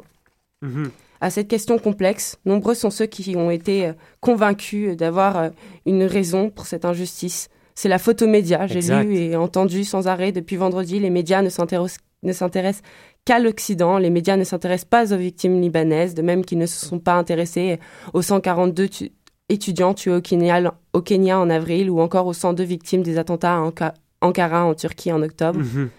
Mhm. 0.62 0.90
À 1.22 1.30
cette 1.30 1.48
question 1.48 1.78
complexe, 1.80 2.38
nombreux 2.46 2.76
sont 2.76 2.90
ceux 2.90 3.06
qui 3.06 3.36
ont 3.36 3.50
été 3.52 3.88
euh, 3.88 3.94
convaincus 4.20 4.96
d'avoir 4.98 5.38
euh, 5.38 5.50
une 5.86 6.04
raison 6.04 6.50
pour 6.50 6.66
cette 6.66 6.86
injustice. 6.86 7.50
C'est 7.74 7.90
la 7.90 7.98
photomédia, 8.00 8.68
j'ai 8.68 8.78
Exact. 8.78 9.04
lu 9.04 9.16
et 9.18 9.36
entendu 9.36 9.84
sans 9.84 10.08
arrêt 10.08 10.32
depuis 10.32 10.56
vendredi, 10.56 11.00
les 11.00 11.10
médias 11.10 11.42
ne 11.42 11.50
s'intéressent 11.50 12.82
qu'à 13.26 13.40
l'Occident, 13.40 13.98
les 13.98 14.10
médias 14.10 14.38
ne 14.38 14.44
s'intéressent 14.44 14.90
pas 14.90 15.14
aux 15.14 15.18
victimes 15.18 15.60
libanaises, 15.62 16.14
de 16.16 16.22
même 16.22 16.46
qu'ils 16.46 16.58
ne 16.58 16.66
se 16.66 16.86
sont 16.86 17.00
pas 17.00 17.14
intéressés 17.16 17.80
aux 18.14 18.22
142 18.22 18.88
tu- 18.90 19.12
étudiants 19.50 19.94
tués 19.94 20.14
au 20.16 20.22
Kenya, 20.22 20.74
au 20.94 21.02
Kenya 21.02 21.40
en 21.40 21.50
avril 21.50 21.90
ou 21.90 22.00
encore 22.02 22.28
aux 22.28 22.34
102 22.34 22.64
victimes 22.64 23.04
des 23.04 23.18
attentats 23.18 23.56
à 23.56 23.60
Anka- 23.60 23.94
Ankara 24.22 24.66
en 24.66 24.74
Turquie 24.74 25.12
en 25.12 25.22
octobre. 25.22 25.60
Mhm. 25.60 25.90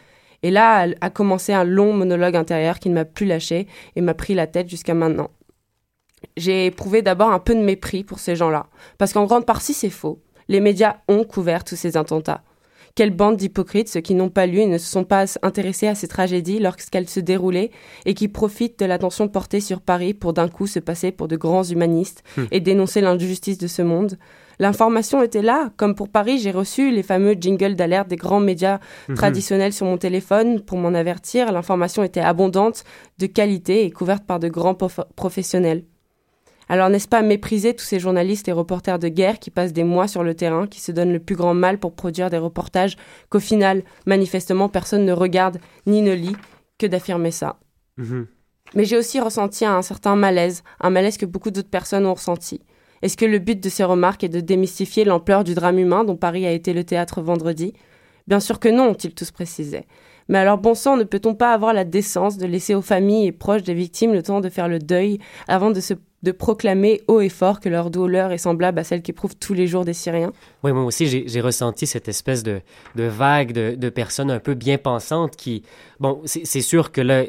Et 0.47 0.51
là 0.53 0.87
a- 1.01 1.11
commencé 1.11 1.53
un 1.53 1.65
long 1.65 1.93
monologue 1.93 2.37
intérieur 2.37 2.79
qui 2.79 2.89
ne 2.89 2.95
m'a 2.95 3.05
plus 3.05 3.27
lâché 3.27 3.67
et 3.97 4.01
m'a 4.01 4.15
pris 4.15 4.35
la 4.35 4.47
tête 4.47 4.69
jusqu'à 4.71 4.95
maintenant. 4.95 5.31
J'ai 6.37 6.67
éprouvé 6.67 7.03
d'abord 7.03 7.31
un 7.33 7.41
peu 7.41 7.53
de 7.55 7.61
mépris 7.61 8.05
pour 8.05 8.21
ces 8.21 8.37
gens-là, 8.37 8.67
parce 8.97 9.13
qu'en 9.13 9.25
grande 9.27 9.45
partie 9.45 9.75
c'est 9.75 9.91
faux. 9.91 10.21
Les 10.47 10.61
médias 10.61 10.99
ont 11.09 11.25
couvert 11.25 11.65
tous 11.65 11.75
ces 11.75 11.97
attentats. 11.97 12.43
Quelle 12.95 13.11
bande 13.11 13.37
d'hypocrites, 13.37 13.89
ceux 13.89 14.01
qui 14.01 14.15
n'ont 14.15 14.31
pas 14.31 14.47
lu 14.47 14.59
et 14.61 14.67
ne 14.67 14.79
se 14.79 14.89
sont 14.89 15.03
pas 15.05 15.25
intéressés 15.43 15.89
à 15.89 15.97
ces 15.97 16.07
tragédies 16.07 16.61
lorsqu'elles 16.61 17.09
se 17.09 17.19
déroulaient 17.21 17.73
et 18.05 18.15
qui 18.15 18.29
profitent 18.29 18.79
de 18.79 18.87
l'attention 18.87 19.27
portée 19.29 19.61
sur 19.61 19.81
Paris 19.81 20.15
pour 20.15 20.33
d'un 20.33 20.49
coup 20.49 20.69
se 20.69 20.79
passer 20.79 21.11
pour 21.11 21.27
de 21.29 21.37
grands 21.37 21.65
humanistes 21.65 22.23
Hmm. 22.37 22.45
et 22.53 22.61
dénoncer 22.61 23.01
l'injustice 23.01 23.59
de 23.59 23.67
ce 23.67 23.83
monde. 23.83 24.17
L'information 24.59 25.23
était 25.23 25.43
là. 25.43 25.71
Comme 25.77 25.95
pour 25.95 26.09
Paris, 26.09 26.39
j'ai 26.39 26.51
reçu 26.51 26.91
les 26.91 27.03
fameux 27.03 27.35
jingles 27.39 27.75
d'alerte 27.77 28.09
des 28.09 28.17
grands 28.17 28.41
médias 28.41 28.79
Mhm. 29.09 29.17
traditionnels 29.17 29.73
sur 29.73 29.87
mon 29.87 29.99
téléphone 29.99 30.61
pour 30.61 30.79
m'en 30.79 30.95
avertir. 30.95 31.53
L'information 31.53 32.03
était 32.03 32.21
abondante, 32.21 32.85
de 33.19 33.27
qualité 33.27 33.85
et 33.85 33.91
couverte 33.91 34.25
par 34.25 34.39
de 34.41 34.49
grands 34.49 34.75
professionnels. 34.75 35.85
Alors 36.69 36.89
n'est-ce 36.89 37.07
pas 37.07 37.23
mépriser 37.23 37.75
tous 37.75 37.85
ces 37.85 38.01
journalistes 38.01 38.49
et 38.49 38.53
reporters 38.53 38.99
de 38.99 39.07
guerre 39.09 39.39
qui 39.39 39.51
passent 39.51 39.73
des 39.73 39.85
mois 39.85 40.09
sur 40.09 40.25
le 40.25 40.35
terrain, 40.35 40.67
qui 40.67 40.81
se 40.81 40.91
donnent 40.91 41.13
le 41.13 41.21
plus 41.21 41.37
grand 41.37 41.55
mal 41.55 41.79
pour 41.79 41.93
produire 41.93 42.29
des 42.29 42.39
reportages 42.39 42.97
qu'au 43.29 43.39
final, 43.39 43.83
manifestement, 44.05 44.69
personne 44.69 45.05
ne 45.05 45.13
regarde 45.13 45.59
ni 45.87 46.03
ne 46.03 46.13
lit 46.13 46.35
que 46.79 46.87
d'affirmer 46.87 47.31
ça? 47.31 47.61
Mhm. 47.99 48.27
Mais 48.75 48.85
j'ai 48.85 48.97
aussi 48.99 49.21
ressenti 49.21 49.65
un 49.65 49.81
certain 49.83 50.17
malaise, 50.17 50.65
un 50.81 50.91
malaise 50.91 51.17
que 51.19 51.27
beaucoup 51.27 51.53
d'autres 51.53 51.71
personnes 51.71 52.05
ont 52.05 52.15
ressenti. 52.15 52.61
Est-ce 53.03 53.17
que 53.17 53.25
le 53.25 53.39
but 53.39 53.63
de 53.63 53.69
ces 53.69 53.85
remarques 53.85 54.25
est 54.25 54.29
de 54.29 54.41
démystifier 54.41 55.05
l'ampleur 55.05 55.45
du 55.45 55.55
drame 55.55 55.79
humain 55.79 56.05
dont 56.05 56.17
Paris 56.17 56.47
a 56.47 56.53
été 56.53 56.73
le 56.73 56.85
théâtre 56.85 57.21
vendredi? 57.21 57.73
Bien 58.27 58.41
sûr 58.41 58.59
que 58.59 58.69
non, 58.69 58.91
ont-ils 58.91 59.15
tous 59.15 59.31
précisé. 59.31 59.85
Mais 60.29 60.39
alors 60.39 60.59
bon 60.59 60.75
sang, 60.75 60.97
ne 60.97 61.05
peut-on 61.05 61.35
pas 61.35 61.53
avoir 61.53 61.73
la 61.73 61.85
décence 61.85 62.37
de 62.37 62.47
laisser 62.47 62.75
aux 62.75 62.83
familles 62.83 63.29
et 63.29 63.33
proches 63.33 63.63
des 63.63 63.75
victimes 63.75 64.13
le 64.13 64.23
temps 64.23 64.41
de 64.41 64.49
faire 64.49 64.69
le 64.69 64.81
deuil 64.81 65.19
avant 65.47 65.71
de, 65.71 66.33
proclamer 66.33 67.03
haut 67.07 67.21
et 67.21 67.29
fort 67.29 67.61
que 67.61 67.69
leur 67.69 67.91
douleur 67.91 68.33
est 68.33 68.39
semblable 68.39 68.81
à 68.81 68.85
celle 68.85 69.03
qu'éprouvent 69.03 69.37
tous 69.37 69.55
les 69.55 69.69
jours 69.69 69.85
des 69.85 69.93
Syriens? 69.93 70.33
Oui, 70.65 70.73
moi 70.73 70.83
aussi, 70.83 71.29
j'ai 71.29 71.41
ressenti 71.41 71.87
cette 71.87 72.09
espèce 72.09 72.43
de, 72.43 72.61
vague 72.97 73.53
de, 73.53 73.77
de 73.77 73.89
personnes 73.89 74.33
un 74.33 74.41
peu 74.41 74.55
bien 74.55 74.79
pensantes 74.79 75.37
qui, 75.37 75.63
bon, 76.01 76.21
c'est 76.25 76.61
sûr 76.61 76.91
que 76.91 77.01
là, 77.01 77.25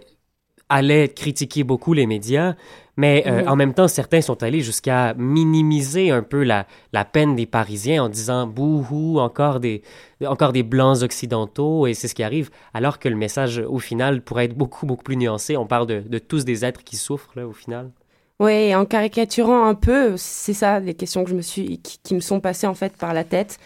allaient 0.69 1.07
critiquer 1.09 1.63
beaucoup 1.63 1.93
les 1.93 2.05
médias, 2.05 2.55
mais 2.97 3.23
euh, 3.27 3.43
Mhm. 3.43 3.47
en 3.49 3.55
même 3.55 3.73
temps, 3.73 3.87
certains 3.87 4.21
sont 4.21 4.41
allés 4.43 4.61
jusqu'à 4.61 5.13
minimiser 5.15 6.11
un 6.11 6.23
peu 6.23 6.43
la, 6.43 6.65
la 6.93 7.05
peine 7.05 7.35
des 7.35 7.45
Parisiens 7.45 8.03
en 8.03 8.09
disant 8.09 8.47
bouhou, 8.47 9.19
encore 9.19 9.59
des, 9.59 9.81
encore 10.25 10.51
des 10.51 10.63
blancs 10.63 11.03
occidentaux, 11.03 11.87
et 11.87 11.93
c'est 11.93 12.07
ce 12.07 12.15
qui 12.15 12.23
arrive, 12.23 12.49
alors 12.73 12.99
que 12.99 13.07
le 13.07 13.15
message, 13.15 13.59
au 13.67 13.79
final, 13.79 14.21
pourrait 14.21 14.45
être 14.45 14.57
beaucoup, 14.57 14.85
beaucoup 14.85 15.03
plus 15.03 15.15
nuancé. 15.17 15.55
On 15.57 15.67
parle 15.67 15.87
de, 15.87 15.99
de 16.01 16.17
tous 16.19 16.43
des 16.43 16.65
êtres 16.65 16.83
qui 16.83 16.95
souffrent, 16.97 17.31
là, 17.35 17.47
au 17.47 17.53
final. 17.53 17.91
Oui, 18.39 18.75
en 18.75 18.85
caricaturant 18.85 19.65
un 19.65 19.73
peu, 19.75 20.15
c'est 20.17 20.53
ça 20.53 20.79
les 20.79 20.93
questions 20.93 21.23
que 21.23 21.29
je 21.29 21.35
me 21.35 21.41
suis, 21.41 21.79
qui, 21.79 21.97
qui 22.03 22.13
me 22.13 22.19
sont 22.19 22.39
passées 22.39 22.67
en 22.67 22.75
fait 22.75 22.95
par 22.95 23.13
la 23.13 23.23
tête. 23.23 23.57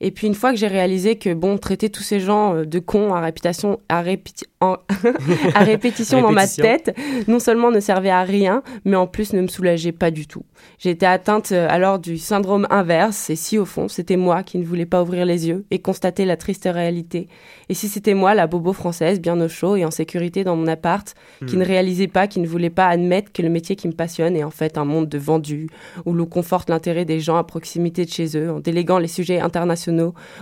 Et 0.00 0.10
puis 0.10 0.26
une 0.26 0.34
fois 0.34 0.50
que 0.52 0.58
j'ai 0.58 0.66
réalisé 0.66 1.16
que 1.16 1.32
bon, 1.32 1.56
traiter 1.58 1.88
tous 1.90 2.02
ces 2.02 2.20
gens 2.20 2.54
euh, 2.54 2.64
de 2.64 2.78
cons 2.78 3.14
à 3.14 3.20
réputation, 3.20 3.80
à, 3.88 4.02
répéti- 4.02 4.44
en- 4.60 4.76
à 5.54 5.60
répétition 5.64 6.20
dans 6.20 6.32
ma 6.32 6.46
tête, 6.62 6.96
non 7.28 7.38
seulement 7.38 7.70
ne 7.70 7.80
servait 7.80 8.10
à 8.10 8.22
rien, 8.22 8.62
mais 8.84 8.96
en 8.96 9.06
plus 9.06 9.32
ne 9.32 9.40
me 9.42 9.46
soulageait 9.48 9.92
pas 9.92 10.10
du 10.10 10.26
tout. 10.26 10.42
J'ai 10.78 10.90
été 10.90 11.06
atteinte 11.06 11.52
euh, 11.52 11.66
alors 11.70 11.98
du 11.98 12.18
syndrome 12.18 12.66
inverse, 12.70 13.30
et 13.30 13.36
si 13.36 13.58
au 13.58 13.64
fond 13.64 13.88
c'était 13.88 14.16
moi 14.16 14.42
qui 14.42 14.58
ne 14.58 14.64
voulais 14.64 14.86
pas 14.86 15.02
ouvrir 15.02 15.24
les 15.24 15.48
yeux 15.48 15.64
et 15.70 15.78
constater 15.78 16.24
la 16.24 16.36
triste 16.36 16.68
réalité, 16.70 17.28
et 17.68 17.74
si 17.74 17.88
c'était 17.88 18.14
moi 18.14 18.34
la 18.34 18.46
bobo 18.46 18.72
française 18.72 19.20
bien 19.20 19.40
au 19.40 19.48
chaud 19.48 19.76
et 19.76 19.84
en 19.84 19.90
sécurité 19.90 20.44
dans 20.44 20.56
mon 20.56 20.66
appart, 20.66 21.14
qui 21.46 21.56
Hmm. 21.56 21.60
ne 21.60 21.64
réalisait 21.64 22.06
pas, 22.08 22.26
qui 22.26 22.40
ne 22.40 22.46
voulait 22.46 22.70
pas 22.70 22.86
admettre 22.88 23.32
que 23.32 23.40
le 23.42 23.48
métier 23.48 23.76
qui 23.76 23.88
me 23.88 23.92
passionne 23.92 24.36
est 24.36 24.44
en 24.44 24.50
fait 24.50 24.78
un 24.78 24.84
monde 24.84 25.08
de 25.08 25.18
vendus, 25.18 25.68
où 26.04 26.12
l'on 26.12 26.26
conforte 26.26 26.68
l'intérêt 26.70 27.04
des 27.04 27.20
gens 27.20 27.36
à 27.36 27.44
proximité 27.44 28.04
de 28.04 28.10
chez 28.10 28.36
eux, 28.36 28.50
en 28.50 28.60
déléguant 28.60 28.98
les 28.98 29.08
sujets 29.08 29.40
internationaux 29.40 29.85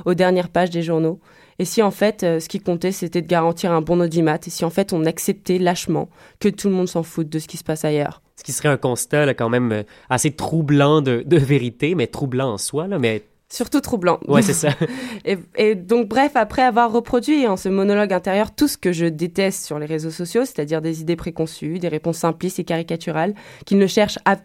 aux 0.04 0.14
dernières 0.14 0.48
pages 0.48 0.70
des 0.70 0.82
journaux. 0.82 1.20
Et 1.58 1.64
si 1.64 1.82
en 1.82 1.90
fait, 1.90 2.22
euh, 2.24 2.40
ce 2.40 2.48
qui 2.48 2.60
comptait, 2.60 2.92
c'était 2.92 3.22
de 3.22 3.26
garantir 3.28 3.72
un 3.72 3.80
bon 3.80 4.00
audimat, 4.00 4.38
et 4.46 4.50
si 4.50 4.64
en 4.64 4.70
fait 4.70 4.92
on 4.92 5.04
acceptait 5.04 5.58
lâchement 5.58 6.08
que 6.40 6.48
tout 6.48 6.68
le 6.68 6.74
monde 6.74 6.88
s'en 6.88 7.02
foute 7.02 7.28
de 7.28 7.38
ce 7.38 7.46
qui 7.46 7.56
se 7.56 7.64
passe 7.64 7.84
ailleurs. 7.84 8.22
Ce 8.36 8.42
qui 8.42 8.52
serait 8.52 8.68
un 8.68 8.76
constat, 8.76 9.26
là, 9.26 9.34
quand 9.34 9.48
même, 9.48 9.70
euh, 9.70 9.82
assez 10.10 10.32
troublant 10.32 11.00
de, 11.00 11.22
de 11.24 11.36
vérité, 11.36 11.94
mais 11.94 12.08
troublant 12.08 12.52
en 12.52 12.58
soi, 12.58 12.88
là, 12.88 12.98
mais... 12.98 13.22
Surtout 13.48 13.80
troublant. 13.80 14.18
Ouais, 14.26 14.42
c'est 14.42 14.52
ça. 14.54 14.70
et, 15.24 15.38
et 15.56 15.74
donc, 15.76 16.08
bref, 16.08 16.32
après 16.34 16.62
avoir 16.62 16.90
reproduit 16.90 17.46
en 17.46 17.56
ce 17.56 17.68
monologue 17.68 18.12
intérieur 18.12 18.52
tout 18.52 18.66
ce 18.66 18.76
que 18.76 18.90
je 18.90 19.06
déteste 19.06 19.64
sur 19.64 19.78
les 19.78 19.86
réseaux 19.86 20.10
sociaux, 20.10 20.44
c'est-à-dire 20.44 20.80
des 20.82 21.02
idées 21.02 21.14
préconçues, 21.14 21.78
des 21.78 21.86
réponses 21.86 22.16
simplistes 22.18 22.58
et 22.58 22.64
caricaturales, 22.64 23.34
qui 23.64 23.76
ne 23.76 23.86
cherchent 23.86 24.18
à- 24.24 24.38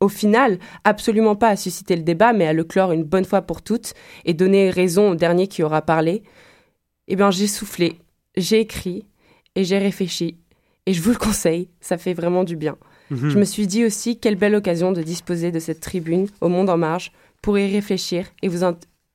au 0.00 0.08
final 0.08 0.58
absolument 0.84 1.36
pas 1.36 1.48
à 1.48 1.56
susciter 1.56 1.96
le 1.96 2.02
débat, 2.02 2.32
mais 2.32 2.46
à 2.46 2.52
le 2.52 2.64
clore 2.64 2.92
une 2.92 3.04
bonne 3.04 3.24
fois 3.24 3.42
pour 3.42 3.62
toutes 3.62 3.94
et 4.24 4.34
donner 4.34 4.70
raison 4.70 5.10
au 5.10 5.14
dernier 5.14 5.48
qui 5.48 5.62
aura 5.62 5.82
parlé, 5.82 6.22
eh 7.08 7.16
bien, 7.16 7.30
j'ai 7.30 7.46
soufflé, 7.46 7.98
j'ai 8.36 8.60
écrit 8.60 9.06
et 9.54 9.64
j'ai 9.64 9.78
réfléchi. 9.78 10.36
Et 10.86 10.92
je 10.92 11.02
vous 11.02 11.10
le 11.10 11.16
conseille, 11.16 11.68
ça 11.80 11.98
fait 11.98 12.14
vraiment 12.14 12.44
du 12.44 12.56
bien. 12.56 12.76
Mhm. 13.10 13.30
Je 13.30 13.38
me 13.38 13.44
suis 13.44 13.66
dit 13.66 13.84
aussi 13.84 14.18
quelle 14.18 14.36
belle 14.36 14.54
occasion 14.54 14.92
de 14.92 15.02
disposer 15.02 15.50
de 15.50 15.58
cette 15.58 15.80
tribune 15.80 16.28
au 16.40 16.48
Monde 16.48 16.70
en 16.70 16.76
Marge 16.76 17.12
pour 17.42 17.58
y 17.58 17.70
réfléchir 17.70 18.26
et 18.42 18.48
vous, 18.48 18.64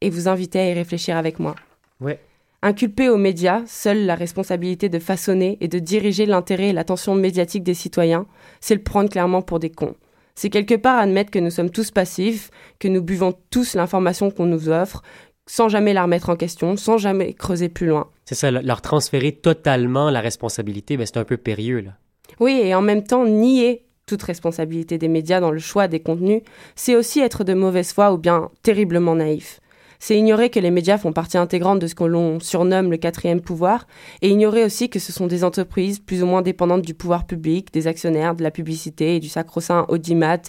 et 0.02 0.10
vous 0.10 0.28
inviter 0.28 0.60
à 0.60 0.70
y 0.70 0.74
réfléchir 0.74 1.18
avec 1.18 1.40
moi. 1.40 1.56
Ouais. 2.02 2.20
Inculper 2.62 3.10
aux 3.10 3.18
médias 3.18 3.64
seule 3.68 4.06
la 4.06 4.16
responsabilité 4.16 4.88
de 4.88 5.00
façonner 5.00 5.58
et 5.62 5.68
de 5.68 5.80
diriger 5.80 6.26
l'intérêt 6.26 6.70
et 6.70 6.74
l'attention 6.74 7.14
médiatique 7.14 7.64
des 7.64 7.74
citoyens, 7.74 8.26
c'est 8.62 8.76
le 8.76 8.82
prendre 8.82 9.10
clairement 9.10 9.42
pour 9.42 9.60
des 9.60 9.70
cons. 9.70 9.96
C'est 10.36 10.50
quelque 10.50 10.76
part 10.76 11.00
admettre 11.00 11.32
que 11.32 11.40
nous 11.40 11.52
sommes 11.52 11.70
tous 11.70 11.92
passifs, 11.92 12.50
que 12.80 12.88
nous 12.88 13.02
buvons 13.02 13.34
tous 13.52 13.76
l'information 13.76 14.32
qu'on 14.32 14.46
nous 14.46 14.70
offre, 14.70 15.04
sans 15.46 15.70
jamais 15.70 15.94
la 15.94 16.04
remettre 16.04 16.30
en 16.30 16.36
question, 16.36 16.76
sans 16.78 16.98
jamais 16.98 17.34
creuser 17.34 17.70
plus 17.70 17.88
loin. 17.88 18.10
C'est 18.26 18.36
ça, 18.36 18.50
le- 18.50 18.62
leur 18.62 18.82
transférer 18.82 19.32
totalement 19.34 20.10
la 20.10 20.22
responsabilité, 20.22 20.98
ben, 20.98 21.06
c'est 21.06 21.18
un 21.18 21.24
peu 21.26 21.38
périlleux, 21.38 21.82
là. 21.82 21.92
Oui, 22.40 22.60
et 22.64 22.74
en 22.74 22.82
même 22.82 23.04
temps, 23.04 23.26
nier 23.26 23.86
toute 24.06 24.24
responsabilité 24.24 24.98
des 24.98 25.08
médias 25.08 25.40
dans 25.40 25.52
le 25.52 25.60
choix 25.60 25.88
des 25.88 26.00
contenus, 26.00 26.42
c'est 26.76 26.96
aussi 26.96 27.20
être 27.20 27.44
de 27.44 27.54
mauvaise 27.54 27.94
foi 27.94 28.12
ou 28.12 28.18
bien 28.18 28.50
terriblement 28.64 29.16
naïf. 29.16 29.60
C'est 30.06 30.18
ignorer 30.18 30.50
que 30.50 30.60
les 30.60 30.70
médias 30.70 30.98
font 30.98 31.14
partie 31.14 31.38
intégrante 31.38 31.80
de 31.80 31.88
ce 31.88 31.96
que 31.96 32.04
l'on 32.04 32.42
surnomme 32.42 32.92
le 32.92 32.98
quatrième 32.98 33.40
pouvoir, 33.40 33.88
et 34.22 34.28
ignorer 34.28 34.66
aussi 34.66 34.90
que 34.90 35.00
ce 35.00 35.14
sont 35.14 35.28
des 35.28 35.46
entreprises 35.46 36.00
plus 36.00 36.22
ou 36.22 36.26
moins 36.26 36.42
dépendantes 36.42 36.82
du 36.82 36.94
pouvoir 36.94 37.26
public, 37.26 37.72
des 37.72 37.88
actionnaires, 37.88 38.36
de 38.36 38.44
la 38.44 38.52
publicité 38.52 39.16
et 39.16 39.22
du 39.22 39.30
sacro-saint 39.30 39.86
audimat. 39.88 40.42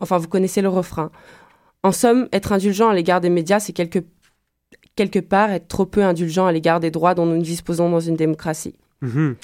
Enfin, 0.00 0.16
vous 0.16 0.26
connaissez 0.26 0.62
le 0.62 0.70
refrain. 0.70 1.10
En 1.82 1.92
somme, 1.92 2.30
être 2.32 2.54
indulgent 2.54 2.88
à 2.88 2.94
l'égard 2.94 3.20
des 3.20 3.28
médias, 3.28 3.60
c'est 3.60 3.74
quelque, 3.74 3.98
quelque 4.96 5.18
part 5.18 5.50
être 5.50 5.68
trop 5.68 5.84
peu 5.84 6.02
indulgent 6.02 6.46
à 6.46 6.52
l'égard 6.52 6.80
des 6.80 6.90
droits 6.90 7.14
dont 7.14 7.26
nous 7.26 7.42
disposons 7.42 7.90
dans 7.90 8.00
une 8.00 8.16
démocratie. 8.16 8.74
Mhm. 9.02 9.36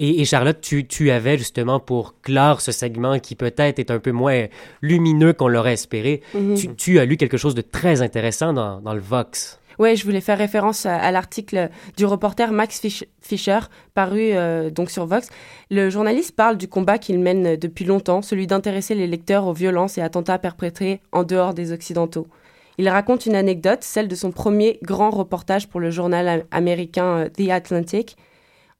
Et, 0.00 0.20
et 0.20 0.24
Charlotte, 0.24 0.60
tu, 0.60 0.86
tu 0.86 1.10
avais 1.10 1.36
justement 1.38 1.80
pour 1.80 2.20
clore 2.22 2.60
ce 2.60 2.70
segment 2.72 3.18
qui 3.18 3.34
peut-être 3.34 3.78
est 3.80 3.90
un 3.90 3.98
peu 3.98 4.12
moins 4.12 4.46
lumineux 4.80 5.32
qu'on 5.32 5.48
l'aurait 5.48 5.72
espéré, 5.72 6.22
Mhm. 6.34 6.54
tu, 6.54 6.74
tu 6.76 6.98
as 7.00 7.04
lu 7.04 7.16
quelque 7.16 7.36
chose 7.36 7.54
de 7.54 7.62
très 7.62 8.00
intéressant 8.00 8.52
dans, 8.52 8.80
dans 8.80 8.94
le 8.94 9.00
Vox. 9.00 9.58
Ouais, 9.80 9.94
je 9.94 10.04
voulais 10.04 10.20
faire 10.20 10.38
référence 10.38 10.86
à, 10.86 10.96
à 10.96 11.10
l'article 11.12 11.68
du 11.96 12.04
reporter 12.04 12.50
Max 12.50 12.80
Fisch- 12.80 13.04
Fischer 13.20 13.60
paru 13.94 14.30
euh, 14.32 14.70
donc 14.70 14.90
sur 14.90 15.06
Vox. 15.06 15.28
Le 15.70 15.88
journaliste 15.88 16.34
parle 16.34 16.56
du 16.56 16.66
combat 16.68 16.98
qu'il 16.98 17.18
mène 17.20 17.54
depuis 17.56 17.84
longtemps, 17.84 18.20
celui 18.22 18.48
d'intéresser 18.48 18.96
les 18.96 19.06
lecteurs 19.06 19.46
aux 19.46 19.52
violences 19.52 19.96
et 19.96 20.00
attentats 20.00 20.38
perpétrés 20.38 21.00
en 21.12 21.22
dehors 21.22 21.54
des 21.54 21.70
Occidentaux. 21.72 22.26
Il 22.76 22.88
raconte 22.88 23.26
une 23.26 23.36
anecdote, 23.36 23.80
celle 23.82 24.06
de 24.08 24.14
son 24.16 24.30
premier 24.32 24.78
grand 24.82 25.10
reportage 25.10 25.68
pour 25.68 25.78
le 25.80 25.90
journal 25.90 26.28
am- 26.28 26.42
américain 26.52 27.04
euh, 27.04 27.28
The 27.28 27.50
Atlantic. 27.50 28.16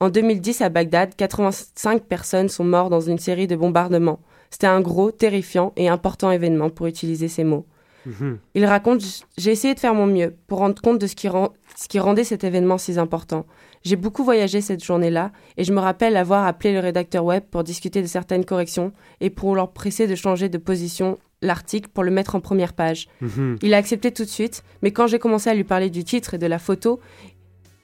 En 0.01 0.11
2010, 0.11 0.61
à 0.63 0.69
Bagdad, 0.69 1.15
85 1.17 2.03
personnes 2.05 2.49
sont 2.49 2.65
mortes 2.65 2.91
dans 2.91 3.01
une 3.01 3.19
série 3.19 3.47
de 3.49 3.57
bombardements. 3.57 4.21
C'était 4.51 4.69
un 4.69 4.81
gros, 4.81 5.11
terrifiant 5.11 5.73
et 5.77 5.89
important 5.89 6.31
événement 6.31 6.71
pour 6.71 6.87
utiliser 6.87 7.27
ces 7.29 7.43
mots. 7.45 7.67
Mhm. 8.07 8.39
Il 8.55 8.65
raconte 8.65 9.03
J'ai 9.37 9.51
essayé 9.51 9.75
de 9.75 9.81
faire 9.81 9.95
mon 9.95 10.07
mieux 10.07 10.35
pour 10.47 10.59
rendre 10.59 10.81
compte 10.81 11.01
de 11.01 11.07
ce 11.09 11.17
qui, 11.17 11.29
rend- 11.29 11.53
ce 11.77 11.89
qui 11.89 11.99
rendait 11.99 12.23
cet 12.25 12.45
événement 12.45 12.79
si 12.79 12.97
important. 12.99 13.45
J'ai 13.83 13.97
beaucoup 13.97 14.23
voyagé 14.25 14.61
cette 14.61 14.83
journée-là 14.85 15.33
et 15.57 15.65
je 15.65 15.73
me 15.73 15.81
rappelle 15.81 16.17
avoir 16.17 16.47
appelé 16.47 16.73
le 16.73 16.81
rédacteur 16.81 17.25
web 17.25 17.43
pour 17.51 17.65
discuter 17.65 18.01
de 18.01 18.07
certaines 18.07 18.45
corrections 18.45 18.93
et 19.21 19.31
pour 19.31 19.55
leur 19.57 19.73
presser 19.73 20.07
de 20.07 20.15
changer 20.15 20.49
de 20.49 20.59
position 20.59 21.19
l'article 21.43 21.89
pour 21.93 22.03
le 22.05 22.11
mettre 22.11 22.35
en 22.37 22.41
première 22.41 22.73
page. 22.73 23.09
Mhm. 23.21 23.57
Il 23.63 23.75
a 23.75 23.77
accepté 23.77 24.11
tout 24.13 24.25
de 24.25 24.29
suite, 24.31 24.63
mais 24.83 24.93
quand 24.93 25.07
j'ai 25.09 25.19
commencé 25.19 25.51
à 25.51 25.55
lui 25.55 25.65
parler 25.65 25.91
du 25.91 26.03
titre 26.05 26.35
et 26.35 26.39
de 26.39 26.47
la 26.47 26.59
photo 26.59 27.01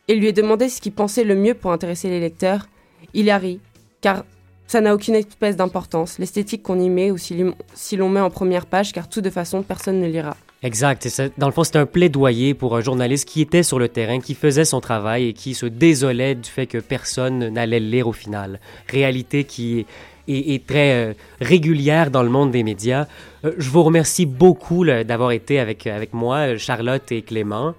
et 0.09 0.15
lui 0.15 0.29
ai 0.29 0.33
demandé 0.33 0.69
ce 0.69 0.81
qu'il 0.81 0.93
pensait 0.93 1.25
le 1.25 1.35
mieux 1.35 1.55
pour 1.55 1.73
intéresser 1.73 2.09
les 2.09 2.21
lecteurs, 2.21 2.67
il 3.13 3.31
a 3.31 3.39
ri, 3.39 3.61
car 4.01 4.25
ça 4.67 4.81
n'a 4.81 4.95
aucune 4.95 5.15
espèce 5.15 5.57
d'importance, 5.57 6.19
l'esthétique 6.19 6.63
qu'on 6.63 6.81
y 6.81 6.89
met 6.89 7.11
ou 7.11 7.19
si 7.19 7.97
l'on 7.97 8.09
met 8.09 8.21
en 8.21 8.31
première 8.31 8.67
page, 8.67 8.93
car 8.93 9.09
tout 9.09 9.21
de 9.21 9.31
façon, 9.31 9.63
personne 9.63 10.01
ne 10.01 10.09
lira. 10.09 10.37
Exact. 10.63 11.05
Et 11.05 11.31
dans 11.37 11.47
le 11.47 11.53
fond, 11.53 11.63
c'est 11.63 11.77
un 11.77 11.85
plaidoyer 11.85 12.55
pour 12.55 12.75
un 12.75 12.81
journaliste 12.81 13.29
qui 13.29 13.43
était 13.43 13.63
sur 13.63 13.79
le 13.79 13.89
terrain, 13.89 14.19
qui 14.21 14.35
faisait 14.35 14.65
son 14.65 14.81
travail 14.81 15.29
et 15.29 15.33
qui 15.35 15.53
se 15.53 15.67
désolait 15.67 16.35
du 16.35 16.49
fait 16.49 16.67
que 16.67 16.79
personne 16.79 17.51
n'allait 17.51 17.81
le 17.81 17.89
lire 17.89 18.09
au 18.09 18.15
final. 18.15 18.61
Réalité 18.89 19.45
qui 19.45 19.85
est, 20.27 20.67
très 20.67 20.93
euh, 20.93 21.13
régulière 21.43 22.11
dans 22.11 22.23
le 22.23 22.31
monde 22.31 22.51
des 22.51 22.63
médias. 22.63 23.07
Euh, 23.45 23.53
je 23.59 23.69
vous 23.69 23.83
remercie 23.83 24.25
beaucoup 24.25 24.87
d'avoir 24.87 25.33
été 25.33 25.61
avec, 25.61 25.87
avec 25.87 26.15
moi, 26.15 26.55
euh, 26.55 26.59
Charlotte 26.59 27.13
et 27.13 27.21
Clément. 27.21 27.75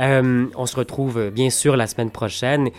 Euh, 0.00 0.46
on 0.56 0.66
se 0.66 0.76
retrouve 0.76 1.18
euh, 1.18 1.30
bien 1.30 1.48
sûr 1.50 1.76
la 1.76 1.86
semaine 1.86 2.10
prochaine 2.10 2.70